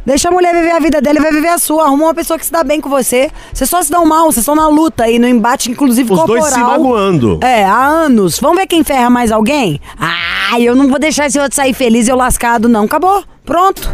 Deixa 0.10 0.28
a 0.28 0.32
mulher 0.32 0.56
viver 0.56 0.72
a 0.72 0.80
vida 0.80 1.00
dele, 1.00 1.20
vai 1.20 1.32
viver 1.32 1.50
a 1.50 1.60
sua. 1.60 1.84
Arruma 1.84 2.06
uma 2.06 2.16
pessoa 2.16 2.40
que 2.40 2.44
se 2.44 2.52
dá 2.52 2.64
bem 2.64 2.82
com 2.82 2.90
você. 2.90 3.30
Vocês 3.54 3.70
só 3.70 3.80
se 3.84 3.92
dão 3.92 4.08
mal, 4.08 4.24
vocês 4.24 4.38
estão 4.38 4.56
na 4.56 4.68
luta 4.68 5.04
aí, 5.04 5.20
no 5.20 5.28
embate, 5.28 5.70
inclusive 5.70 6.12
Os 6.12 6.18
corporal. 6.18 6.42
dois 6.42 6.52
se 6.52 6.60
magoando. 6.60 7.40
É, 7.44 7.64
há 7.64 7.86
anos. 7.86 8.40
Vamos 8.40 8.58
ver 8.58 8.66
quem 8.66 8.84
ferra 8.84 9.08
mais 9.08 9.32
alguém? 9.32 9.80
Ah, 10.00 10.60
eu 10.60 10.76
não 10.76 10.88
vou 10.88 10.98
deixar 10.98 11.28
esse 11.28 11.40
outro 11.40 11.56
sair 11.56 11.76
feliz 11.76 12.08
e 12.08 12.10
eu 12.10 12.16
lascado, 12.16 12.68
não. 12.68 12.86
Acabou. 12.86 13.24
Pronto. 13.46 13.88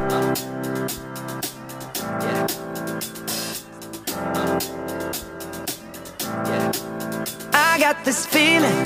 I 7.53 7.77
got 7.77 8.05
this 8.05 8.25
feeling 8.25 8.85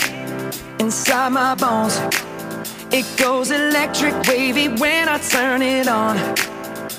inside 0.80 1.32
my 1.32 1.54
bones. 1.54 2.02
It 2.92 3.06
goes 3.24 3.52
electric 3.52 4.16
wavy 4.28 4.70
when 4.70 5.08
I 5.08 5.20
turn 5.20 5.62
it 5.62 5.88
on. 5.88 6.18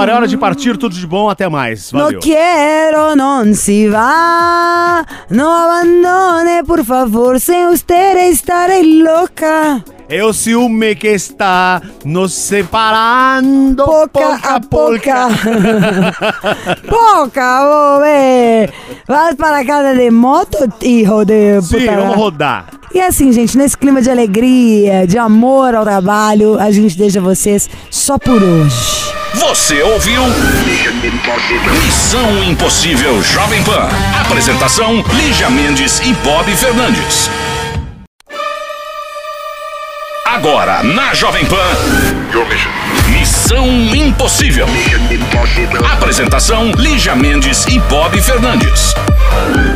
Agora 0.00 0.12
é 0.12 0.14
hora 0.16 0.26
de 0.26 0.38
partir, 0.38 0.78
tudo 0.78 0.94
de 0.94 1.06
bom, 1.06 1.28
até 1.28 1.46
mais. 1.46 1.92
No 1.92 2.04
Valeu. 2.04 2.20
quiero, 2.20 3.14
non 3.14 3.52
si 3.54 3.86
va. 3.86 5.04
No 5.28 5.44
abandone, 5.44 6.64
por 6.64 6.82
favor. 6.82 7.38
Sem 7.38 7.66
usted 7.68 8.16
estarei 8.32 9.02
louca. 9.02 9.84
O 10.24 10.32
ciúme 10.32 10.96
que 10.96 11.08
está 11.08 11.82
nos 12.02 12.32
separando 12.32 13.84
Poca 13.84 14.40
a 14.42 14.58
poca. 14.58 15.28
Poca, 16.88 17.60
bobe. 17.68 18.72
Vas 19.06 19.34
para 19.36 19.64
casa 19.66 19.94
de 19.94 20.10
moto, 20.10 20.66
hijo 20.80 21.24
de 21.26 21.60
Sim, 21.62 21.80
puta. 21.80 21.96
vamos 21.96 22.16
rodar. 22.16 22.79
E 22.92 23.00
assim, 23.00 23.30
gente, 23.32 23.56
nesse 23.56 23.76
clima 23.76 24.02
de 24.02 24.10
alegria, 24.10 25.06
de 25.06 25.16
amor 25.16 25.76
ao 25.76 25.84
trabalho, 25.84 26.58
a 26.58 26.72
gente 26.72 26.98
deixa 26.98 27.20
vocês 27.20 27.70
só 27.88 28.18
por 28.18 28.42
hoje. 28.42 29.14
Você 29.34 29.80
ouviu? 29.80 30.22
Missão 31.84 32.42
Impossível 32.42 33.22
Jovem 33.22 33.62
Pan. 33.62 33.88
Apresentação: 34.20 35.04
Lígia 35.14 35.48
Mendes 35.48 36.00
e 36.00 36.12
Bob 36.14 36.50
Fernandes. 36.56 37.30
Agora, 40.26 40.82
na 40.82 41.14
Jovem 41.14 41.44
Pan. 41.46 41.56
Missão 43.08 43.68
Impossível. 43.94 44.66
Apresentação: 45.92 46.72
Lígia 46.72 47.14
Mendes 47.14 47.66
e 47.66 47.78
Bob 47.78 48.20
Fernandes. 48.20 48.94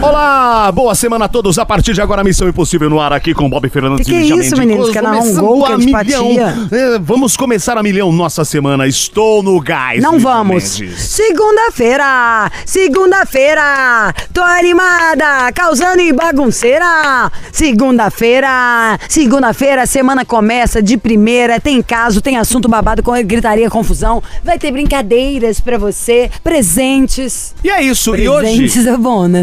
Olá, 0.02 0.70
boa 0.70 0.94
semana 0.94 1.24
a 1.24 1.28
todos. 1.28 1.58
A 1.58 1.64
partir 1.64 1.94
de 1.94 2.02
agora, 2.02 2.22
Missão 2.22 2.46
Impossível 2.46 2.90
no 2.90 3.00
ar 3.00 3.12
aqui 3.12 3.32
com 3.32 3.48
Bob 3.48 3.66
Fernandes 3.70 4.04
Que 4.06 4.12
que 4.12 4.18
e 4.18 4.18
é 4.18 4.20
Lígia 4.22 4.48
isso, 4.48 4.56
meninos? 4.56 4.90
Quer 4.90 5.02
narrar 5.02 5.22
um 5.22 5.34
gol, 5.34 5.64
a 5.64 5.68
que 5.68 5.72
é 5.72 5.76
antipatia? 5.76 6.20
milhão. 6.20 6.68
É, 6.70 6.98
vamos 6.98 7.36
começar 7.36 7.78
a 7.78 7.82
milhão 7.82 8.12
nossa 8.12 8.44
semana. 8.44 8.86
Estou 8.86 9.42
no 9.42 9.58
gás. 9.60 10.02
Não 10.02 10.18
vamos. 10.18 10.80
Segunda-feira, 10.98 12.50
segunda-feira, 12.66 14.12
tô 14.32 14.42
animada, 14.42 15.50
causando 15.54 16.00
e 16.00 16.12
bagunceira. 16.12 17.30
Segunda-feira, 17.50 18.98
segunda-feira, 19.08 19.82
a 19.82 19.86
semana 19.86 20.24
começa 20.24 20.82
de 20.82 20.96
primeira, 20.98 21.58
tem 21.60 21.80
caso, 21.80 22.20
tem 22.20 22.36
assunto 22.36 22.68
babado 22.68 23.02
com 23.02 23.12
gritaria, 23.24 23.70
confusão. 23.70 24.22
Vai 24.42 24.58
ter 24.58 24.70
brincadeiras 24.70 25.60
pra 25.60 25.78
você, 25.78 26.30
presentes. 26.42 27.54
E 27.64 27.70
é 27.70 27.82
isso. 27.82 28.14
E 28.14 28.28
hoje, 28.28 28.44
Presentes 28.44 28.86
é 28.86 28.96
bom, 28.96 29.26
né? 29.26 29.42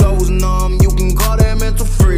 Goes 0.00 0.30
numb, 0.30 0.78
you 0.80 0.88
can 0.88 1.14
call 1.14 1.36
that 1.36 1.58
mental 1.58 1.84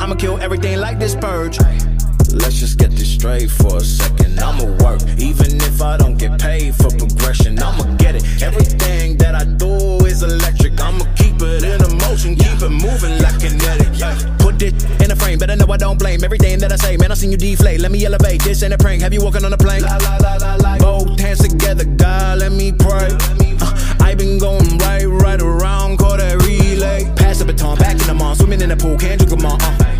I'ma 0.00 0.14
kill 0.14 0.38
everything 0.40 0.78
like 0.78 0.98
this 0.98 1.14
purge. 1.14 1.58
Straight 3.20 3.50
for 3.50 3.76
a 3.76 3.80
second. 3.80 4.40
I'ma 4.40 4.64
work, 4.82 5.02
even 5.18 5.60
if 5.68 5.82
I 5.82 5.98
don't 5.98 6.16
get 6.16 6.40
paid 6.40 6.74
for 6.74 6.88
progression. 6.88 7.58
I'ma 7.58 7.84
get 7.96 8.14
it. 8.14 8.24
Everything 8.42 9.18
that 9.18 9.34
I 9.34 9.44
do 9.44 9.72
is 10.06 10.22
electric. 10.22 10.80
I'ma 10.80 11.04
keep 11.16 11.36
it 11.42 11.62
in 11.62 11.82
a 11.82 11.90
motion, 12.06 12.34
keep 12.34 12.62
it 12.62 12.70
moving 12.70 13.20
like 13.20 13.38
kinetic. 13.38 13.92
Put 14.38 14.62
it 14.62 14.72
in 15.02 15.10
a 15.10 15.16
frame, 15.16 15.38
better 15.38 15.54
know 15.54 15.70
I 15.70 15.76
don't 15.76 15.98
blame 15.98 16.24
everything 16.24 16.60
that 16.60 16.72
I 16.72 16.76
say. 16.76 16.96
Man, 16.96 17.12
I 17.12 17.14
seen 17.14 17.30
you 17.30 17.36
deflate. 17.36 17.80
Let 17.80 17.92
me 17.92 18.06
elevate. 18.06 18.42
This 18.42 18.62
ain't 18.62 18.72
a 18.72 18.78
prank. 18.78 19.02
Have 19.02 19.12
you 19.12 19.22
walking 19.22 19.44
on 19.44 19.52
a 19.52 19.58
plane? 19.58 19.82
La, 19.82 19.98
la, 19.98 20.16
la, 20.16 20.36
la, 20.36 20.54
la. 20.54 20.78
Both 20.78 21.20
hands 21.20 21.40
together, 21.40 21.84
God, 21.84 22.38
let 22.38 22.52
me 22.52 22.72
pray. 22.72 23.10
Uh, 23.60 23.96
I 24.00 24.14
been 24.14 24.38
going 24.38 24.78
right, 24.78 25.04
right 25.04 25.42
around, 25.42 25.98
call 25.98 26.16
that 26.16 26.40
relay. 26.46 27.04
Pass 27.16 27.40
the 27.40 27.44
baton, 27.44 27.76
back 27.76 28.00
in 28.00 28.06
the 28.06 28.14
mall, 28.14 28.34
swimming 28.34 28.62
in 28.62 28.70
the 28.70 28.76
pool, 28.78 28.96
can't 28.96 29.20
drink 29.20 29.38
'em 29.38 29.44
all. 29.44 29.58
Uh. 29.60 29.99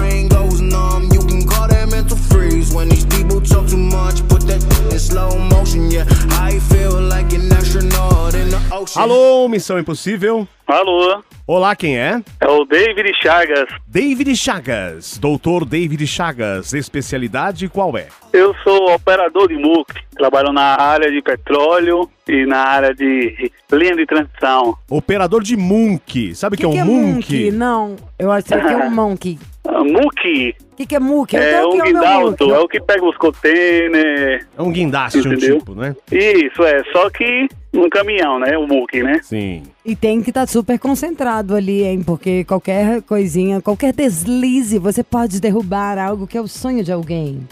freeze. 2.31 2.73
When 2.73 2.89
these 2.89 3.05
people 3.05 3.41
talk 3.41 3.67
too 3.67 3.77
much, 3.77 4.21
put 4.27 4.41
that 4.47 4.61
in 4.91 4.99
slow 4.99 5.37
motion. 5.37 5.91
Yeah, 5.91 6.05
I 6.39 6.59
feel 6.71 6.99
like 7.01 7.33
an 7.33 7.51
astronaut 7.51 8.33
in 8.35 8.49
the 8.49 8.59
ocean. 8.71 9.01
alô, 9.01 9.47
Missão 9.49 9.77
Impossível. 9.79 10.47
Alô, 10.67 11.21
Olá, 11.45 11.75
quem 11.75 11.97
é? 11.99 12.21
é 12.39 12.47
o 12.47 12.63
David 12.63 13.11
Chagas. 13.21 13.67
David 13.85 14.33
Chagas, 14.37 15.17
doutor 15.17 15.65
David 15.65 16.07
Chagas, 16.07 16.71
especialidade 16.73 17.67
qual 17.67 17.97
é? 17.97 18.07
Eu 18.31 18.55
sou 18.63 18.93
operador 18.93 19.49
de 19.49 19.55
MUC, 19.55 19.93
trabalho 20.15 20.53
na 20.53 20.79
área 20.79 21.11
de 21.11 21.21
petróleo 21.21 22.09
e 22.25 22.45
na 22.45 22.59
área 22.59 22.93
de 22.95 23.51
linha 23.69 23.95
de 23.95 24.05
transição. 24.05 24.77
Operador 24.89 25.43
de 25.43 25.57
Munk, 25.57 26.33
sabe 26.35 26.55
o 26.55 26.57
que, 26.57 26.63
é 26.63 26.69
um 26.69 26.85
Munk? 26.85 27.51
Não, 27.51 27.97
eu 28.17 28.31
acho 28.31 28.47
que 28.47 28.53
é 28.53 28.77
um 28.77 28.89
monkey. 28.95 29.37
Ah, 29.67 29.83
MUC 29.83 30.55
O 30.71 30.75
que, 30.75 30.85
que 30.87 30.95
é 30.95 30.99
muque? 30.99 31.35
Eu 31.35 31.41
é 31.41 31.51
tenho 31.51 31.69
um 31.69 31.75
meu 31.75 31.85
guindalto, 31.85 32.53
é 32.53 32.59
o 32.59 32.67
que 32.67 32.81
pega 32.81 33.05
os 33.05 33.15
containers. 33.17 34.47
É 34.57 34.61
um 34.61 34.71
guindaste, 34.71 35.19
um 35.19 35.21
Entendeu? 35.21 35.59
tipo, 35.59 35.75
né? 35.75 35.95
Isso, 36.11 36.63
é, 36.63 36.83
só 36.91 37.09
que 37.11 37.47
num 37.71 37.89
caminhão, 37.89 38.39
né? 38.39 38.57
O 38.57 38.67
MUC, 38.67 39.03
né? 39.03 39.19
Sim. 39.21 39.63
E 39.85 39.95
tem 39.95 40.21
que 40.21 40.31
estar 40.31 40.47
super 40.47 40.79
concentrado 40.79 41.55
ali, 41.55 41.83
hein? 41.83 42.03
Porque 42.03 42.43
qualquer 42.43 43.01
coisinha, 43.03 43.61
qualquer 43.61 43.93
deslize, 43.93 44.79
você 44.79 45.03
pode 45.03 45.39
derrubar 45.39 45.97
algo 45.97 46.25
que 46.25 46.37
é 46.37 46.41
o 46.41 46.47
sonho 46.47 46.83
de 46.83 46.91
alguém. 46.91 47.47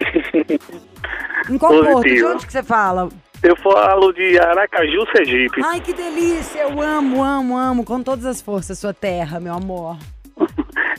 em 1.50 1.58
qual 1.58 1.72
porto? 1.72 1.86
De 1.86 1.92
Positivo. 1.92 2.28
onde 2.28 2.46
que 2.46 2.52
você 2.52 2.62
fala? 2.62 3.08
Eu 3.42 3.56
falo 3.56 4.12
de 4.12 4.38
Aracaju, 4.38 5.04
Sergipe. 5.14 5.60
Ai, 5.62 5.80
que 5.80 5.92
delícia! 5.92 6.60
Eu 6.60 6.80
amo, 6.80 7.22
amo, 7.22 7.56
amo 7.56 7.84
com 7.84 8.02
todas 8.02 8.24
as 8.24 8.40
forças 8.40 8.78
sua 8.78 8.94
terra, 8.94 9.38
meu 9.38 9.52
amor. 9.52 9.98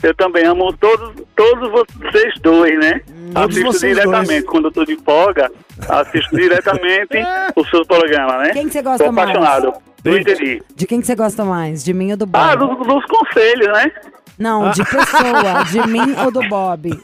Eu 0.02 0.14
também 0.14 0.44
amo 0.44 0.72
todos, 0.74 1.14
todos 1.34 1.70
vocês 1.70 2.34
dois, 2.40 2.78
né? 2.78 3.00
Todos 3.34 3.56
assisto 3.56 3.72
vocês 3.72 3.96
diretamente. 3.96 4.28
dois. 4.28 4.44
Quando 4.44 4.64
eu 4.66 4.72
tô 4.72 4.84
de 4.84 4.96
folga, 4.96 5.50
assisto 5.88 6.36
diretamente 6.36 7.18
o 7.56 7.64
seu 7.66 7.84
programa, 7.84 8.38
né? 8.38 8.50
Quem 8.52 8.66
que 8.66 8.72
você 8.72 8.82
gosta 8.82 9.04
Tô 9.04 9.12
mais? 9.12 9.30
apaixonado. 9.30 9.72
Não 10.04 10.12
David. 10.12 10.30
entendi. 10.32 10.62
De 10.74 10.86
quem 10.86 11.00
que 11.00 11.06
você 11.06 11.14
gosta 11.14 11.44
mais? 11.44 11.82
De 11.84 11.92
mim 11.92 12.10
ou 12.12 12.16
do 12.16 12.26
Bob? 12.26 12.40
Ah, 12.42 12.54
dos, 12.54 12.86
dos 12.86 13.04
conselhos, 13.06 13.66
né? 13.68 13.90
Não, 14.38 14.70
de 14.70 14.84
pessoa. 14.86 15.64
de 15.72 15.88
mim 15.88 16.14
ou 16.24 16.30
do 16.30 16.40
Bob? 16.48 16.90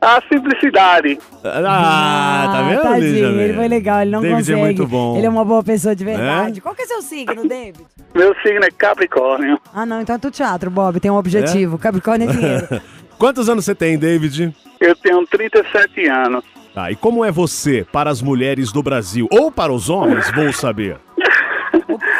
A 0.00 0.20
simplicidade. 0.30 1.18
Ah, 1.44 2.48
tá 2.52 2.62
vendo, 2.68 2.82
tadinho, 2.82 3.10
Lígia, 3.30 3.42
ele 3.42 3.54
foi 3.54 3.68
legal, 3.68 4.02
ele 4.02 4.10
não 4.10 4.20
David 4.20 4.38
consegue. 4.38 4.60
é 4.60 4.62
muito 4.64 4.86
bom. 4.86 5.16
Ele 5.16 5.26
é 5.26 5.28
uma 5.28 5.44
boa 5.44 5.62
pessoa 5.62 5.96
de 5.96 6.04
verdade. 6.04 6.60
Qual 6.60 6.74
que 6.74 6.82
é 6.82 6.86
seu 6.86 7.02
signo, 7.02 7.48
David? 7.48 7.84
Meu 8.14 8.34
signo 8.42 8.64
é 8.64 8.70
Capricórnio. 8.70 9.58
Ah, 9.74 9.86
não, 9.86 10.00
então 10.00 10.16
é 10.16 10.18
tudo 10.18 10.32
teatro, 10.32 10.70
Bob. 10.70 11.00
Tem 11.00 11.10
um 11.10 11.16
objetivo. 11.16 11.78
Capricórnio 11.78 12.28
é 12.28 12.32
dinheiro. 12.32 12.68
Quantos 13.18 13.48
anos 13.48 13.64
você 13.64 13.74
tem, 13.74 13.98
David? 13.98 14.54
Eu 14.78 14.94
tenho 14.96 15.26
37 15.26 16.06
anos. 16.08 16.44
Tá, 16.74 16.90
e 16.90 16.96
como 16.96 17.24
é 17.24 17.32
você 17.32 17.86
para 17.90 18.10
as 18.10 18.20
mulheres 18.20 18.70
do 18.70 18.82
Brasil? 18.82 19.26
Ou 19.32 19.50
para 19.50 19.72
os 19.72 19.88
homens, 19.88 20.30
vou 20.32 20.52
saber. 20.52 20.98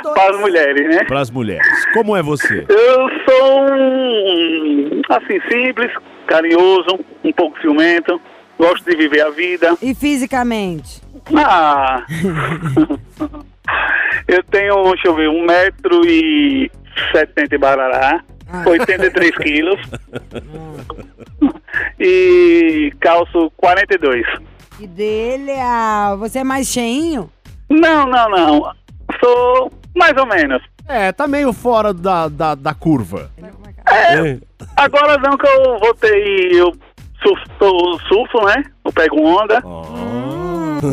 Para 0.03 0.31
as 0.31 0.41
mulheres, 0.41 0.89
né? 0.89 1.05
Para 1.05 1.21
as 1.21 1.31
mulheres. 1.31 1.87
Como 1.93 2.17
é 2.17 2.23
você? 2.23 2.65
Eu 2.69 3.09
sou 3.29 3.61
um, 3.71 5.03
assim, 5.11 5.39
simples, 5.51 5.93
carinhoso, 6.27 6.99
um 7.25 7.33
pouco 7.33 7.59
ciumento, 7.61 8.21
gosto 8.59 8.85
de 8.85 8.97
viver 8.97 9.23
a 9.23 9.31
vida. 9.31 9.77
E 9.81 9.95
fisicamente? 9.95 11.01
Ah, 11.35 12.05
eu 14.29 14.43
tenho, 14.45 14.83
deixa 14.91 15.09
eu 15.09 15.15
ver, 15.15 15.29
um 15.29 15.45
metro 15.45 16.07
e 16.07 16.71
setenta 17.13 17.55
e 17.55 17.59
barará, 17.59 18.23
83 18.65 19.37
quilos 19.39 19.81
e 21.99 22.93
calço 23.01 23.51
42. 23.57 24.25
E 24.79 24.87
dele, 24.87 25.53
ah, 25.53 26.15
você 26.19 26.41
é 26.41 26.45
mais 26.45 26.69
cheinho? 26.69 27.31
Não, 27.69 28.07
não, 28.07 28.29
não. 28.29 28.73
Sou 29.21 29.73
mais 29.95 30.17
ou 30.17 30.27
menos. 30.27 30.63
É, 30.89 31.11
tá 31.11 31.27
meio 31.27 31.53
fora 31.53 31.93
da, 31.93 32.29
da, 32.29 32.55
da 32.55 32.75
curva. 32.75 33.31
É, 33.89 34.39
agora 34.77 35.17
não 35.19 35.37
que 35.37 35.47
eu 35.47 35.79
voltei, 35.79 36.61
eu 36.61 36.73
surfo, 37.23 37.45
eu 37.61 37.99
surfo, 38.09 38.45
né? 38.47 38.63
Eu 38.85 38.93
pego 38.93 39.21
onda. 39.23 39.63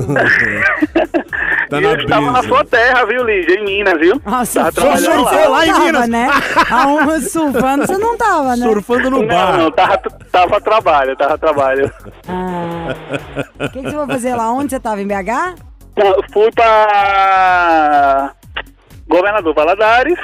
Tá 1.69 1.77
e 1.77 1.82
na 1.82 1.89
eu 1.91 1.95
estava 1.97 2.32
na 2.32 2.43
sua 2.43 2.63
terra, 2.65 3.06
viu, 3.06 3.23
Lígia? 3.23 3.56
Em 3.60 3.63
Minas, 3.65 3.99
viu? 3.99 4.21
Nossa, 4.25 4.71
Tava 4.71 4.95
você 4.97 5.08
lá. 5.10 5.15
não 5.15 5.25
tava, 5.25 6.08
né? 6.08 6.27
A 6.71 6.88
uma 6.88 7.19
surfando, 7.19 7.86
você 7.88 7.97
não 7.97 8.17
tava, 8.17 8.56
né? 8.56 8.65
Surfando 8.67 9.10
no 9.10 9.19
Não, 9.21 9.27
bar. 9.27 9.58
não, 9.58 9.71
tava, 9.71 9.97
tava 10.32 10.58
a 10.58 10.62
trabalho, 10.62 11.15
tava 11.17 11.34
a 11.34 11.38
trabalho. 11.38 11.91
Ah. 12.27 12.95
O 13.65 13.69
que, 13.69 13.82
que 13.82 13.89
você 13.89 13.95
vai 13.97 14.08
fazer 14.08 14.36
lá? 14.36 14.51
Onde 14.51 14.69
você 14.71 14.79
tava? 14.79 15.01
Em 15.01 15.08
BH? 15.08 15.56
Eu 15.97 16.23
Fui 16.32 16.49
pra 16.51 18.32
Governador 19.08 19.53
Valadares, 19.53 20.19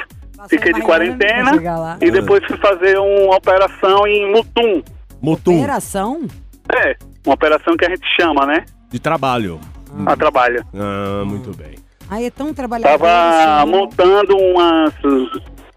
fiquei 0.48 0.72
de 0.72 0.80
Miami 0.80 0.84
quarentena 0.84 1.52
e 2.00 2.10
depois 2.10 2.44
fui 2.46 2.56
fazer 2.58 2.98
uma 2.98 3.36
operação 3.36 4.06
em 4.06 4.32
Mutum. 4.32 4.82
Mutum. 5.20 5.58
Operação? 5.58 6.22
É, 6.74 6.96
uma 7.24 7.34
operação 7.34 7.76
que 7.76 7.84
a 7.84 7.90
gente 7.90 8.06
chama, 8.18 8.46
né? 8.46 8.64
De 8.90 8.98
trabalho. 8.98 9.60
A 10.06 10.16
trabalho. 10.16 10.64
Ah, 10.74 11.24
muito 11.24 11.54
bem. 11.56 11.76
Aí 12.08 12.26
é 12.26 12.30
tão 12.30 12.52
trabalhador. 12.52 12.98
Tava 12.98 13.60
assim, 13.60 13.70
né? 13.70 13.78
montando 13.78 14.36
umas 14.36 14.94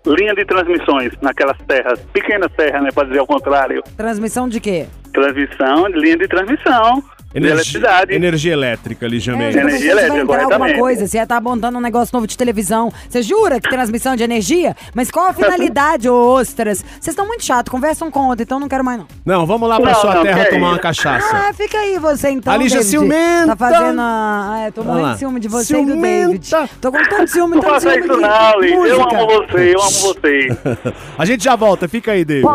linhas 0.05 0.35
de 0.35 0.45
transmissões 0.45 1.13
naquelas 1.21 1.57
terras, 1.67 1.99
pequenas 2.11 2.51
terras, 2.53 2.83
né, 2.83 2.89
para 2.91 3.07
dizer 3.07 3.19
ao 3.19 3.27
contrário. 3.27 3.81
Transmissão 3.95 4.49
de 4.49 4.59
quê? 4.59 4.87
Transmissão, 5.13 5.87
linha 5.87 6.17
de 6.17 6.27
transmissão, 6.27 7.03
eletricidade. 7.35 8.13
energia 8.13 8.53
elétrica, 8.53 9.05
É, 9.05 9.09
tô 9.09 9.15
pensando 9.15 9.41
se 9.53 9.57
Energia 9.59 9.95
vai 9.95 10.03
elétrica, 10.05 10.21
entrar 10.23 10.43
alguma 10.43 10.73
coisa, 10.73 11.07
se 11.07 11.17
ia 11.17 11.23
estar 11.23 11.41
montando 11.41 11.77
um 11.77 11.81
negócio 11.81 12.13
novo 12.15 12.27
de 12.27 12.37
televisão. 12.37 12.91
Você 13.09 13.21
jura 13.21 13.59
que 13.59 13.69
transmissão 13.69 14.15
de 14.15 14.23
energia? 14.23 14.75
Mas 14.93 15.09
qual 15.09 15.27
a 15.27 15.33
finalidade, 15.33 16.07
ô 16.09 16.13
ostras? 16.33 16.79
Vocês 16.83 17.07
estão 17.07 17.25
muito 17.27 17.43
chato, 17.43 17.71
conversam 17.71 18.09
com 18.11 18.27
outra, 18.27 18.43
então 18.43 18.59
não 18.59 18.67
quero 18.67 18.83
mais 18.83 18.99
não. 18.99 19.07
Não, 19.25 19.45
vamos 19.45 19.67
lá 19.67 19.79
pra 19.79 19.91
Não, 19.93 19.99
sua 20.01 20.15
não, 20.15 20.23
terra 20.23 20.45
tomar 20.45 20.69
uma 20.69 20.79
cachaça. 20.79 21.35
Ah, 21.35 21.53
fica 21.53 21.77
aí 21.77 21.97
você 21.99 22.29
então, 22.29 22.53
A 22.53 22.57
Lígia 22.57 22.77
David. 22.79 22.89
ciumenta. 22.91 23.47
Tá 23.47 23.55
fazendo 23.55 23.99
a... 24.01 24.49
Ah, 24.53 24.65
eu 24.67 24.71
tô 24.71 24.83
morrendo 24.83 25.05
lá. 25.07 25.13
de 25.13 25.19
ciúme 25.19 25.39
de 25.39 25.47
você 25.47 25.73
e 25.79 25.85
do 25.85 25.95
David. 25.99 26.45
Ciumenta. 26.47 26.73
Tô 26.81 26.91
com 26.91 27.03
tanto 27.03 27.27
ciúme, 27.31 27.53
tanto 27.55 27.65
faça 27.67 27.91
ciúme 27.91 28.05
isso 28.07 28.17
não. 28.21 28.63
Eu 28.63 29.01
amo 29.01 29.27
você, 29.27 29.75
eu 29.75 29.81
amo 29.81 29.91
você. 29.91 30.47
A 31.17 31.25
gente 31.25 31.43
já 31.43 31.55
volta, 31.55 31.87
fica 31.87 32.11
aí, 32.11 32.23
David. 32.23 32.43
Tá 32.45 32.53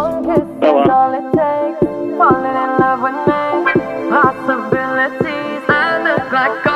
bom. 2.18 2.77
I 6.38 6.67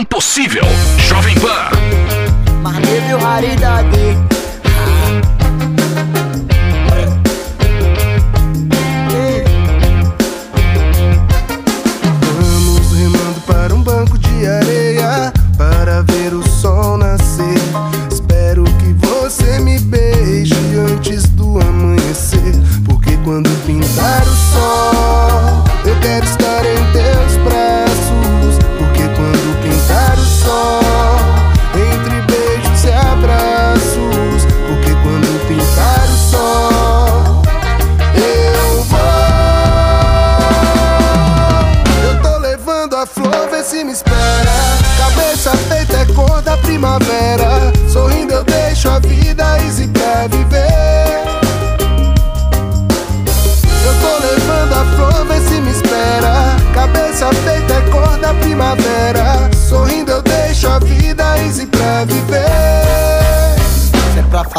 Impossível. 0.00 0.49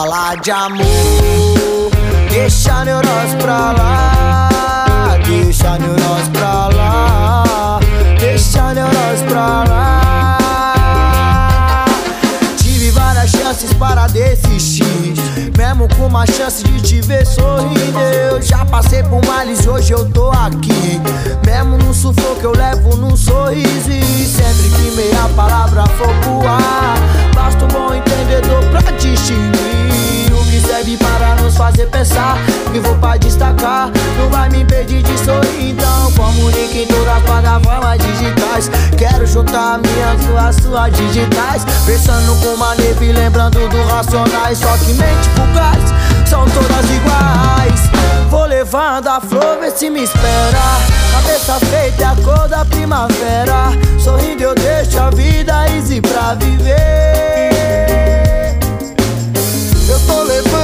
Falar 0.02 0.36
de 0.38 0.50
amor, 0.50 1.92
deixa 2.32 2.74
a 2.74 2.86
neurose 2.86 3.36
pra 3.40 3.72
lá. 3.72 5.20
Deixa 5.28 5.70
a 5.70 5.78
neurose 5.78 6.30
pra 6.32 6.70
lá. 6.70 7.80
Deixa 8.20 8.64
a 8.64 8.74
neurose 8.74 9.24
pra 9.30 9.64
lá. 9.64 10.38
Tive 12.58 12.90
várias 12.90 13.30
chances 13.30 13.72
para 13.74 14.08
desistir. 14.08 14.51
Mesmo 15.82 15.96
com 15.96 16.06
uma 16.06 16.28
chance 16.28 16.64
de 16.64 16.80
te 16.80 17.02
ver 17.02 17.26
sorrindo. 17.26 18.00
Eu 18.00 18.40
já 18.40 18.64
passei 18.64 19.02
por 19.02 19.26
males 19.26 19.66
hoje 19.66 19.92
eu 19.92 20.08
tô 20.12 20.30
aqui. 20.30 21.02
Mesmo 21.44 21.78
no 21.78 21.92
sufoco 21.92 22.42
eu 22.44 22.52
levo 22.52 22.96
num 22.98 23.18
sorriso. 23.18 23.90
E 23.90 24.26
sempre 24.26 24.70
que 24.70 24.96
meia 24.96 25.28
palavra 25.36 25.84
for 25.98 26.14
pro 26.22 26.48
ar, 26.48 26.98
basta 27.34 27.66
um 27.66 27.68
bom 27.68 27.96
entendedor 27.96 28.64
pra 28.70 28.92
distinguir. 28.92 30.31
Serve 30.66 30.98
para 30.98 31.36
nos 31.42 31.58
fazer 31.58 31.88
pensar. 31.88 32.38
Vou 32.84 32.96
pra 32.96 33.18
destacar, 33.18 33.90
não 34.18 34.30
vai 34.30 34.50
me 34.50 34.62
impedir 34.62 35.04
de 35.04 35.18
sorrir. 35.20 35.72
Então 35.72 36.12
comunique 36.14 36.84
em 36.84 36.88
todas 36.88 37.18
as 37.18 37.24
plataformas 37.24 37.98
digitais. 38.00 38.72
Quero 38.98 39.26
juntar 39.26 39.80
minhas 39.80 40.22
suas, 40.24 40.56
suas 40.56 40.94
digitais. 40.94 41.64
Pensando 41.86 42.40
com 42.42 42.56
uma 42.56 42.76
neve 42.76 43.12
lembrando 43.12 43.68
do 43.70 43.84
racionais. 43.88 44.58
Só 44.58 44.78
que 44.78 44.94
mente 44.94 45.30
fugaz, 45.36 46.30
são 46.30 46.46
todas 46.46 46.86
iguais. 46.90 47.82
Vou 48.30 48.46
levando 48.46 49.08
a 49.08 49.20
flor, 49.20 49.58
vê 49.60 49.72
se 49.72 49.90
me 49.90 50.04
espera. 50.04 50.60
Cabeça 51.12 51.60
feita 51.66 52.04
é 52.04 52.06
a 52.06 52.16
cor 52.16 52.48
da 52.48 52.64
primavera. 52.66 53.72
Sorrindo 54.00 54.44
eu 54.44 54.56
deixo 54.56 55.00
a 55.00 55.10
vida 55.10 55.68
easy 55.76 56.02
pra 56.02 56.34
viver. 56.36 57.71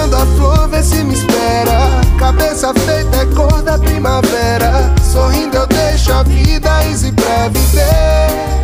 Tô 0.08 0.16
levando 0.16 0.16
a 0.16 0.26
flor, 0.38 0.70
vê 0.70 0.84
se 0.84 1.04
me 1.04 1.14
espera. 1.14 2.02
Cabeça 2.18 2.74
feita 2.74 3.18
é 3.18 3.26
cor 3.36 3.62
da 3.62 3.78
primavera. 3.78 4.94
Sorrindo 5.04 5.58
eu 5.58 5.68
deixo 5.68 6.12
a 6.14 6.24
vida 6.24 6.86
easy 6.86 7.12
pra 7.12 7.50
viver. 7.50 8.57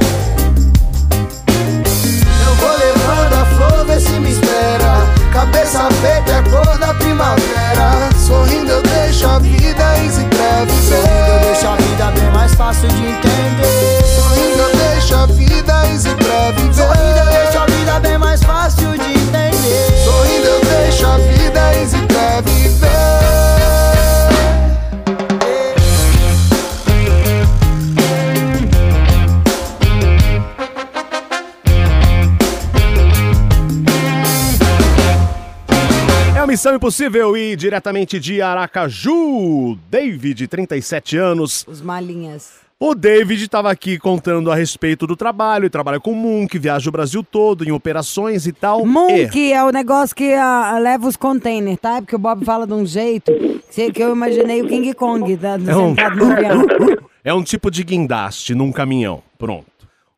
Missão 36.73 36.77
Impossível 36.77 37.37
e 37.37 37.55
diretamente 37.55 38.19
de 38.19 38.41
Aracaju, 38.41 39.77
David, 39.89 40.47
37 40.47 41.17
anos. 41.17 41.65
Os 41.67 41.81
malinhas. 41.81 42.61
O 42.79 42.95
David 42.95 43.43
estava 43.43 43.69
aqui 43.69 43.99
contando 43.99 44.51
a 44.51 44.55
respeito 44.55 45.05
do 45.05 45.15
trabalho, 45.15 45.63
ele 45.63 45.69
trabalha 45.69 45.99
com 45.99 46.13
Munk, 46.13 46.57
viaja 46.57 46.89
o 46.89 46.91
Brasil 46.91 47.23
todo 47.23 47.63
em 47.63 47.71
operações 47.71 48.47
e 48.47 48.51
tal. 48.51 48.85
Munk 48.85 49.53
é 49.53 49.63
o 49.63 49.69
negócio 49.69 50.15
que 50.15 50.33
ah, 50.33 50.77
leva 50.79 51.07
os 51.07 51.15
containers, 51.15 51.79
tá? 51.79 52.01
Porque 52.01 52.15
o 52.15 52.19
Bob 52.19 52.43
fala 52.43 52.65
de 52.65 52.73
um 52.73 52.85
jeito 52.85 53.31
que 53.71 53.91
que 53.91 54.03
eu 54.03 54.11
imaginei 54.11 54.61
o 54.61 54.67
King 54.67 54.93
Kong 54.93 55.35
da, 55.35 55.51
É 55.51 55.75
um, 55.75 55.89
sentado 55.89 56.15
no 56.15 56.31
avião. 56.31 56.65
é 57.23 57.33
um 57.33 57.43
tipo 57.43 57.69
de 57.69 57.83
guindaste 57.83 58.55
num 58.55 58.71
caminhão. 58.71 59.21
Pronto. 59.37 59.67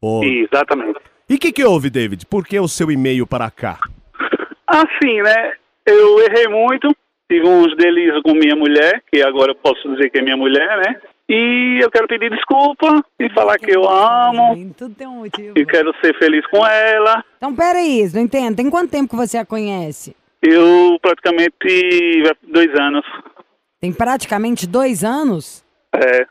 Ô, 0.01 0.23
Exatamente. 0.23 0.99
E 1.29 1.35
o 1.35 1.37
que, 1.37 1.51
que 1.51 1.63
houve, 1.63 1.89
David? 1.89 2.25
Por 2.25 2.45
que 2.45 2.57
o 2.59 2.67
seu 2.67 2.89
e-mail 2.89 3.27
para 3.27 3.51
cá? 3.51 3.79
Assim, 4.67 5.21
né? 5.21 5.53
Eu 5.85 6.19
errei 6.21 6.47
muito, 6.47 6.95
tive 7.29 7.47
uns 7.47 7.75
delírios 7.77 8.21
com 8.23 8.33
minha 8.33 8.55
mulher, 8.55 9.03
que 9.11 9.21
agora 9.21 9.51
eu 9.51 9.55
posso 9.55 9.87
dizer 9.93 10.09
que 10.09 10.19
é 10.19 10.21
minha 10.21 10.37
mulher, 10.37 10.77
né? 10.77 10.99
E 11.27 11.79
eu 11.81 11.89
quero 11.89 12.07
pedir 12.07 12.29
desculpa 12.29 13.03
e 13.19 13.27
falar 13.31 13.57
que 13.57 13.71
eu 13.75 13.89
amo 13.89 14.73
Tudo 14.77 14.93
tem 14.93 15.07
um 15.07 15.21
motivo. 15.21 15.57
e 15.57 15.65
quero 15.65 15.91
ser 15.99 16.15
feliz 16.19 16.45
com 16.47 16.65
ela. 16.65 17.23
Então, 17.37 17.55
peraí, 17.55 18.07
não 18.13 18.21
entendo. 18.21 18.55
Tem 18.57 18.69
quanto 18.69 18.91
tempo 18.91 19.09
que 19.09 19.15
você 19.15 19.37
a 19.39 19.45
conhece? 19.45 20.15
Eu 20.41 20.99
praticamente 21.01 22.23
dois 22.43 22.69
anos. 22.79 23.03
Tem 23.81 23.91
praticamente 23.91 24.67
dois 24.67 25.03
anos? 25.03 25.63
É, 25.95 26.27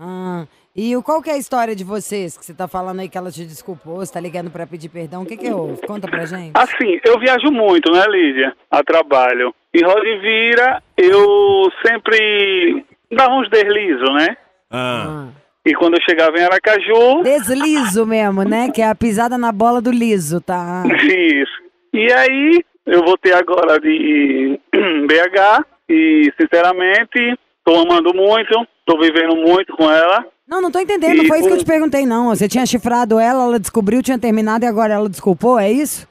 Ah, 0.00 0.46
e 0.76 0.96
o- 0.96 1.02
qual 1.02 1.22
que 1.22 1.30
é 1.30 1.34
a 1.34 1.38
história 1.38 1.74
de 1.74 1.82
vocês? 1.84 2.36
Que 2.36 2.44
você 2.44 2.52
tá 2.54 2.68
falando 2.68 3.00
aí 3.00 3.08
que 3.08 3.16
ela 3.16 3.30
te 3.30 3.44
desculpou, 3.44 3.96
você 3.96 4.12
tá 4.12 4.20
ligando 4.20 4.50
pra 4.50 4.66
pedir 4.66 4.88
perdão. 4.88 5.22
O 5.22 5.26
que 5.26 5.36
que 5.36 5.50
houve? 5.50 5.80
Conta 5.86 6.06
pra 6.08 6.24
gente. 6.26 6.52
Assim, 6.54 7.00
eu 7.04 7.18
viajo 7.18 7.50
muito, 7.50 7.90
né, 7.92 8.04
Lídia? 8.08 8.54
A 8.70 8.82
trabalho. 8.82 9.54
Em 9.74 9.82
Roda 9.84 10.06
e 10.06 10.18
Vira, 10.18 10.82
eu 10.96 11.70
sempre 11.86 12.84
dava 13.10 13.34
uns 13.34 13.48
deslizos, 13.50 14.12
né? 14.14 14.36
Ah, 14.70 15.28
E 15.64 15.74
quando 15.74 15.94
eu 15.94 16.02
chegava 16.08 16.38
em 16.38 16.44
Aracaju, 16.44 17.22
Deslizo 17.24 18.06
mesmo, 18.06 18.42
né? 18.44 18.70
Que 18.70 18.82
é 18.82 18.88
a 18.88 18.94
pisada 18.94 19.36
na 19.36 19.50
bola 19.50 19.80
do 19.80 19.90
liso, 19.90 20.40
tá? 20.40 20.84
Isso. 21.02 21.52
E 21.92 22.12
aí, 22.12 22.64
eu 22.86 23.02
voltei 23.04 23.32
agora 23.32 23.78
de 23.80 24.60
BH 24.72 25.64
e, 25.88 26.32
sinceramente, 26.40 27.36
tô 27.64 27.74
amando 27.80 28.14
muito, 28.14 28.66
tô 28.84 28.98
vivendo 29.00 29.34
muito 29.36 29.74
com 29.76 29.90
ela. 29.90 30.24
Não, 30.48 30.60
não 30.60 30.70
tô 30.70 30.78
entendendo. 30.78 31.16
Não 31.16 31.24
E 31.24 31.28
foi 31.28 31.38
isso 31.40 31.48
que 31.48 31.54
eu 31.54 31.58
te 31.58 31.64
perguntei, 31.64 32.06
não. 32.06 32.26
Você 32.28 32.48
tinha 32.48 32.64
chifrado 32.66 33.18
ela, 33.18 33.44
ela 33.44 33.58
descobriu, 33.58 34.02
tinha 34.02 34.18
terminado 34.18 34.64
e 34.64 34.68
agora 34.68 34.94
ela 34.94 35.08
desculpou, 35.08 35.58
é 35.58 35.70
isso? 35.70 36.06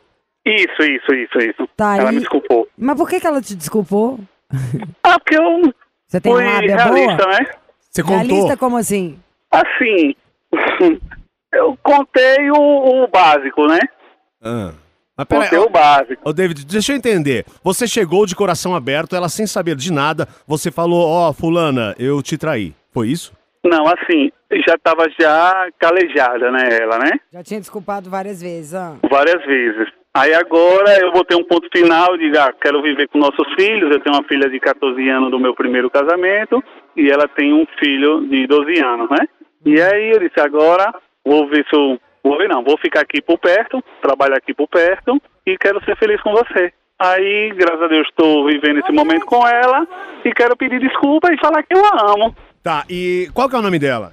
Isso, 0.45 0.81
isso, 0.83 1.13
isso, 1.13 1.37
isso. 1.39 1.67
Tá, 1.75 1.97
ela 1.97 2.11
e- 2.11 2.15
me 2.15 2.19
desculpou. 2.19 2.67
Mas 2.77 2.95
por 2.97 3.09
que, 3.09 3.19
que 3.19 3.25
ela 3.27 3.41
te 3.41 3.55
desculpou? 3.55 4.19
Ah, 5.03 5.19
porque 5.19 5.35
eu 5.37 5.73
Você 6.07 6.19
tem 6.21 6.31
uma 6.33 6.43
lábia 6.43 6.75
realista, 6.75 7.23
boa? 7.23 7.39
né? 7.39 7.47
você 7.91 8.03
contou? 8.03 8.17
Realista 8.17 8.57
como 8.57 8.77
assim? 8.77 9.19
Assim, 9.51 10.15
eu 11.53 11.77
contei 11.81 12.51
o, 12.51 13.03
o 13.03 13.07
básico, 13.07 13.65
né? 13.67 13.79
Ah. 14.41 14.73
Mas 15.17 15.27
peraí, 15.27 15.43
Contei 15.45 15.59
o 15.59 15.69
básico. 15.69 16.21
Ô, 16.27 16.33
David, 16.33 16.65
deixa 16.65 16.91
eu 16.91 16.97
entender. 16.97 17.45
Você 17.63 17.87
chegou 17.87 18.25
de 18.25 18.35
coração 18.35 18.75
aberto, 18.75 19.15
ela 19.15 19.29
sem 19.29 19.47
saber 19.47 19.75
de 19.77 19.91
nada, 19.91 20.27
você 20.45 20.69
falou, 20.69 21.07
ó, 21.07 21.31
fulana, 21.31 21.95
eu 21.97 22.21
te 22.21 22.37
traí. 22.37 22.73
Foi 22.91 23.07
isso? 23.07 23.31
Não, 23.65 23.87
assim, 23.87 24.31
já 24.67 24.77
tava 24.77 25.09
já 25.19 25.67
calejada, 25.79 26.51
né, 26.51 26.69
ela, 26.79 26.99
né? 26.99 27.11
Já 27.33 27.43
tinha 27.43 27.59
desculpado 27.59 28.09
várias 28.09 28.39
vezes, 28.39 28.75
ah. 28.75 28.95
Várias 29.09 29.43
vezes. 29.43 29.91
Aí 30.13 30.33
agora 30.33 30.97
eu 31.01 31.11
botei 31.11 31.35
um 31.35 31.43
ponto 31.43 31.67
final, 31.75 32.15
digo, 32.17 32.37
ah, 32.37 32.53
quero 32.61 32.81
viver 32.81 33.09
com 33.09 33.17
nossos 33.17 33.53
filhos. 33.59 33.91
Eu 33.91 33.99
tenho 33.99 34.15
uma 34.15 34.23
filha 34.23 34.49
de 34.49 34.59
14 34.59 35.09
anos 35.09 35.29
do 35.29 35.39
meu 35.39 35.53
primeiro 35.53 35.89
casamento 35.89 36.63
e 36.95 37.09
ela 37.09 37.27
tem 37.27 37.51
um 37.51 37.65
filho 37.79 38.21
de 38.27 38.47
12 38.47 38.79
anos, 38.81 39.09
né? 39.09 39.27
E 39.65 39.81
aí 39.81 40.11
eu 40.11 40.19
disse, 40.19 40.39
agora 40.39 40.93
vou 41.25 41.49
ver 41.49 41.65
se 41.69 41.75
eu... 41.75 41.99
Vou 42.23 42.37
ver 42.37 42.47
não, 42.47 42.63
vou 42.63 42.77
ficar 42.77 43.01
aqui 43.01 43.21
por 43.21 43.37
perto, 43.37 43.83
trabalhar 44.01 44.37
aqui 44.37 44.53
por 44.53 44.67
perto 44.67 45.21
e 45.45 45.57
quero 45.57 45.83
ser 45.83 45.97
feliz 45.97 46.21
com 46.21 46.31
você. 46.31 46.71
Aí, 46.97 47.51
graças 47.53 47.81
a 47.81 47.87
Deus, 47.87 48.07
estou 48.07 48.45
vivendo 48.45 48.79
esse 48.79 48.91
momento 48.91 49.25
com 49.25 49.45
ela 49.45 49.85
e 50.23 50.31
quero 50.31 50.55
pedir 50.55 50.79
desculpa 50.79 51.31
e 51.33 51.37
falar 51.37 51.61
que 51.61 51.75
eu 51.77 51.83
a 51.85 52.13
amo. 52.13 52.35
Tá, 52.65 52.83
e 52.89 53.29
qual 53.31 53.47
que 53.47 53.55
é 53.55 53.59
o 53.59 53.61
nome 53.61 53.77
dela? 53.77 54.11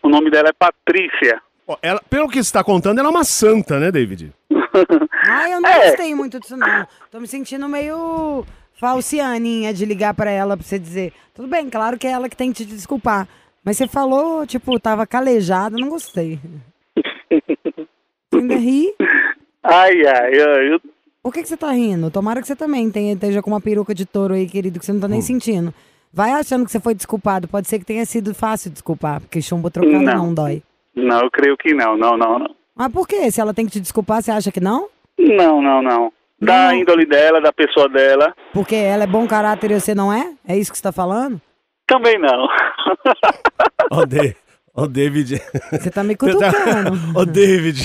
O 0.00 0.08
nome 0.08 0.30
dela 0.30 0.50
é 0.50 0.52
Patrícia. 0.52 1.42
Ó, 1.66 1.76
ela, 1.82 2.00
pelo 2.08 2.28
que 2.28 2.34
você 2.36 2.42
está 2.42 2.62
contando, 2.62 3.00
ela 3.00 3.08
é 3.08 3.10
uma 3.10 3.24
santa, 3.24 3.80
né, 3.80 3.90
David? 3.90 4.32
Ai, 5.28 5.52
eu 5.52 5.60
não 5.60 5.68
É. 5.68 5.90
gostei 5.90 6.14
muito 6.14 6.38
disso, 6.38 6.56
não. 6.56 6.86
Tô 7.10 7.18
me 7.18 7.26
sentindo 7.26 7.68
meio 7.68 8.46
falcianinha 8.74 9.74
de 9.74 9.84
ligar 9.84 10.14
pra 10.14 10.30
ela 10.30 10.56
pra 10.56 10.64
você 10.64 10.78
dizer. 10.78 11.12
Tudo 11.34 11.48
bem, 11.48 11.68
claro 11.68 11.98
que 11.98 12.06
é 12.06 12.10
ela 12.12 12.28
que 12.28 12.36
tem 12.36 12.52
que 12.52 12.64
te 12.64 12.70
desculpar. 12.70 13.26
Mas 13.64 13.76
você 13.76 13.88
falou, 13.88 14.46
tipo, 14.46 14.78
tava 14.78 15.04
calejada, 15.04 15.76
não 15.76 15.88
gostei. 15.88 16.38
Você 18.30 18.38
ainda 18.38 18.54
ri? 18.54 18.94
Ai, 19.64 20.06
ai, 20.06 20.40
ai, 20.40 20.72
eu... 20.72 20.80
Por 21.20 21.32
que, 21.34 21.42
que 21.42 21.48
você 21.48 21.56
tá 21.56 21.72
rindo? 21.72 22.12
Tomara 22.12 22.40
que 22.40 22.46
você 22.46 22.54
também 22.54 22.88
tenha, 22.92 23.14
esteja 23.14 23.42
com 23.42 23.50
uma 23.50 23.60
peruca 23.60 23.92
de 23.92 24.06
touro 24.06 24.34
aí, 24.34 24.46
querido, 24.46 24.78
que 24.78 24.86
você 24.86 24.92
não 24.92 25.00
tá 25.00 25.08
nem 25.08 25.20
sentindo. 25.20 25.74
Vai 26.12 26.32
achando 26.32 26.64
que 26.64 26.72
você 26.72 26.80
foi 26.80 26.94
desculpado. 26.94 27.46
Pode 27.48 27.68
ser 27.68 27.78
que 27.78 27.84
tenha 27.84 28.04
sido 28.06 28.34
fácil 28.34 28.70
desculpar, 28.70 29.20
porque 29.20 29.42
chumbo 29.42 29.70
trocado 29.70 30.02
não, 30.02 30.26
Não. 30.26 30.34
dói. 30.34 30.62
não, 30.94 31.20
eu 31.20 31.30
creio 31.30 31.56
que 31.56 31.74
não, 31.74 31.96
não, 31.96 32.16
não, 32.16 32.38
não. 32.38 32.54
Mas 32.74 32.92
por 32.92 33.06
quê? 33.06 33.30
Se 33.30 33.40
ela 33.40 33.52
tem 33.54 33.66
que 33.66 33.72
te 33.72 33.80
desculpar, 33.80 34.22
você 34.22 34.30
acha 34.30 34.50
que 34.52 34.60
não? 34.60 34.88
Não, 35.18 35.60
não, 35.60 35.82
não. 35.82 36.12
Da 36.40 36.72
índole 36.74 37.04
dela, 37.04 37.40
da 37.40 37.52
pessoa 37.52 37.88
dela, 37.88 38.32
Porque 38.52 38.76
ela 38.76 39.02
é 39.02 39.06
bom 39.08 39.26
caráter 39.26 39.72
e 39.72 39.80
você 39.80 39.92
não 39.94 40.12
é? 40.12 40.32
É 40.46 40.56
isso 40.56 40.70
que 40.70 40.78
você 40.78 40.82
tá 40.84 40.92
falando? 40.92 41.40
também 41.86 42.18
não. 42.18 42.46
Ó, 43.90 44.04
Ó, 44.78 44.86
David. 44.86 45.42
Você 45.72 45.90
tá 45.90 46.04
me 46.04 46.14
cutucando. 46.16 47.18
Ô, 47.18 47.24
David. 47.24 47.84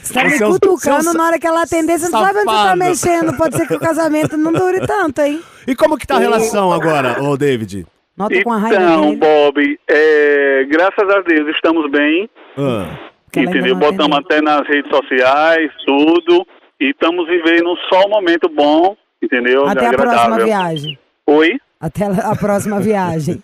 Você 0.00 0.14
tá 0.14 0.22
me 0.22 0.30
Você 0.30 0.44
é 0.44 0.46
cutucando 0.46 1.08
é 1.08 1.10
um 1.10 1.14
na 1.14 1.24
hora 1.26 1.38
que 1.40 1.46
ela 1.46 1.62
atender, 1.62 1.98
você 1.98 2.08
não 2.08 2.20
sabe 2.20 2.38
onde 2.38 2.50
você 2.52 2.68
tá 2.68 2.76
mexendo. 2.76 3.36
Pode 3.36 3.56
ser 3.56 3.66
que 3.66 3.74
o 3.74 3.80
casamento 3.80 4.36
não 4.36 4.52
dure 4.52 4.86
tanto, 4.86 5.22
hein? 5.22 5.42
E 5.66 5.74
como 5.74 5.98
que 5.98 6.06
tá 6.06 6.16
a 6.16 6.20
relação 6.20 6.72
agora, 6.72 7.20
ô, 7.20 7.36
David? 7.36 7.84
Nota 8.16 8.40
com 8.44 8.52
a 8.52 8.58
raiva 8.58 8.80
Então. 8.80 9.16
Bob, 9.16 9.80
é, 9.88 10.64
graças 10.70 11.10
a 11.10 11.20
Deus 11.22 11.48
estamos 11.56 11.90
bem, 11.90 12.30
Ah, 12.56 12.96
entendeu? 13.36 13.74
Botamos 13.74 14.18
até 14.18 14.40
nas 14.40 14.64
redes 14.68 14.88
sociais, 14.88 15.72
tudo, 15.84 16.46
e 16.80 16.90
estamos 16.90 17.26
vivendo 17.26 17.76
só 17.92 18.06
um 18.06 18.10
momento 18.10 18.48
bom, 18.48 18.96
entendeu? 19.20 19.66
Até 19.66 19.88
a 19.88 19.92
próxima 19.94 20.38
viagem. 20.38 20.98
Oi? 21.26 21.58
Até 21.80 22.04
a 22.04 22.36
próxima 22.36 22.78
viagem. 22.78 23.42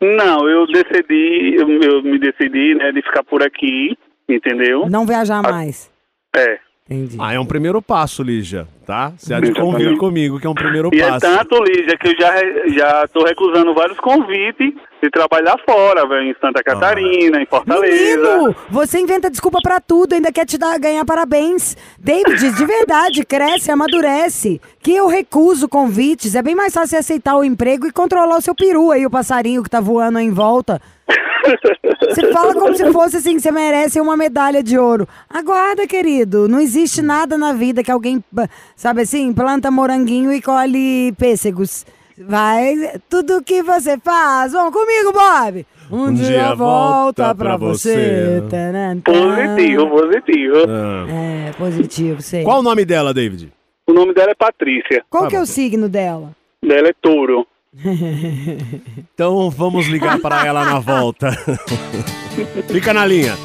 Não, 0.00 0.48
eu 0.48 0.66
decidi, 0.66 1.54
eu, 1.56 1.68
eu 1.82 2.02
me 2.02 2.18
decidi, 2.18 2.74
né, 2.74 2.92
de 2.92 3.02
ficar 3.02 3.22
por 3.22 3.42
aqui, 3.42 3.96
entendeu? 4.28 4.88
Não 4.88 5.06
viajar 5.06 5.42
mais. 5.42 5.92
É. 6.34 6.58
Entendi. 6.90 7.16
Ah, 7.20 7.32
é 7.32 7.38
um 7.38 7.46
primeiro 7.46 7.80
passo, 7.80 8.20
Lígia, 8.20 8.66
tá? 8.84 9.12
Você 9.16 9.32
há 9.32 9.38
de 9.38 9.52
convir 9.52 9.96
comigo 9.96 10.40
que 10.40 10.46
é 10.46 10.50
um 10.50 10.54
primeiro 10.54 10.90
E 10.92 11.00
é 11.00 11.08
passo. 11.08 11.20
tanto, 11.20 11.62
Lígia, 11.62 11.96
que 11.96 12.08
eu 12.08 12.14
já 12.18 12.34
já 12.74 13.04
estou 13.04 13.24
recusando 13.24 13.72
vários 13.72 13.96
convites 14.00 14.74
de 15.00 15.08
trabalhar 15.08 15.56
fora, 15.64 16.04
velho, 16.08 16.24
em 16.30 16.34
Santa 16.40 16.64
Catarina, 16.64 17.40
em 17.40 17.46
Fortaleza. 17.46 18.16
Menino, 18.16 18.56
você 18.68 18.98
inventa 18.98 19.30
desculpa 19.30 19.60
pra 19.62 19.78
tudo, 19.80 20.14
ainda 20.14 20.32
quer 20.32 20.44
te 20.44 20.58
dar, 20.58 20.76
ganhar 20.80 21.04
parabéns. 21.04 21.76
David, 21.96 22.50
de 22.56 22.66
verdade, 22.66 23.24
cresce, 23.24 23.70
amadurece. 23.70 24.60
Que 24.82 24.92
eu 24.96 25.06
recuso 25.06 25.68
convites. 25.68 26.34
É 26.34 26.42
bem 26.42 26.56
mais 26.56 26.74
fácil 26.74 26.88
você 26.88 26.96
aceitar 26.96 27.36
o 27.36 27.44
emprego 27.44 27.86
e 27.86 27.92
controlar 27.92 28.36
o 28.36 28.42
seu 28.42 28.54
peru 28.54 28.90
aí, 28.90 29.06
o 29.06 29.10
passarinho 29.10 29.62
que 29.62 29.70
tá 29.70 29.80
voando 29.80 30.18
aí 30.18 30.26
em 30.26 30.32
volta. 30.32 30.82
Você 32.08 32.32
fala 32.32 32.54
como 32.54 32.74
se 32.76 32.90
fosse 32.92 33.16
assim, 33.18 33.34
que 33.36 33.40
você 33.40 33.50
merece 33.50 34.00
uma 34.00 34.16
medalha 34.16 34.62
de 34.62 34.78
ouro. 34.78 35.06
Aguarda, 35.28 35.86
querido. 35.86 36.48
Não 36.48 36.60
existe 36.60 37.02
nada 37.02 37.36
na 37.38 37.52
vida 37.52 37.82
que 37.82 37.90
alguém, 37.90 38.22
sabe 38.76 39.02
assim, 39.02 39.32
planta 39.32 39.70
moranguinho 39.70 40.32
e 40.32 40.40
colhe 40.40 41.12
pêssegos. 41.12 41.84
Vai, 42.18 42.74
tudo 43.08 43.42
que 43.42 43.62
você 43.62 43.96
faz. 43.98 44.52
Vamos 44.52 44.72
comigo, 44.72 45.12
Bob. 45.12 45.66
Um, 45.90 46.12
dia, 46.14 46.54
volta 46.54 47.34
pra 47.34 47.56
você. 47.56 48.42
Taran, 48.48 49.00
taran. 49.00 49.56
Positivo, 49.56 49.88
positivo. 49.88 50.54
Ah. 50.68 51.06
É, 51.10 51.52
positivo, 51.52 52.22
sei. 52.22 52.44
Qual 52.44 52.60
o 52.60 52.62
nome 52.62 52.84
dela, 52.84 53.12
David? 53.12 53.52
O 53.86 53.92
nome 53.92 54.14
dela 54.14 54.30
é 54.30 54.34
Patrícia. 54.34 55.02
Qual 55.10 55.24
Tá 55.24 55.30
que 55.30 55.36
é 55.36 55.40
o 55.40 55.46
signo 55.46 55.88
dela? 55.88 56.30
Dela 56.62 56.88
é 56.88 56.92
touro. 57.00 57.44
Então 59.14 59.50
vamos 59.50 59.86
ligar 59.86 60.18
para 60.18 60.46
ela 60.46 60.64
na 60.64 60.78
volta. 60.80 61.30
Fica 62.68 62.92
na 62.92 63.06
linha. 63.06 63.36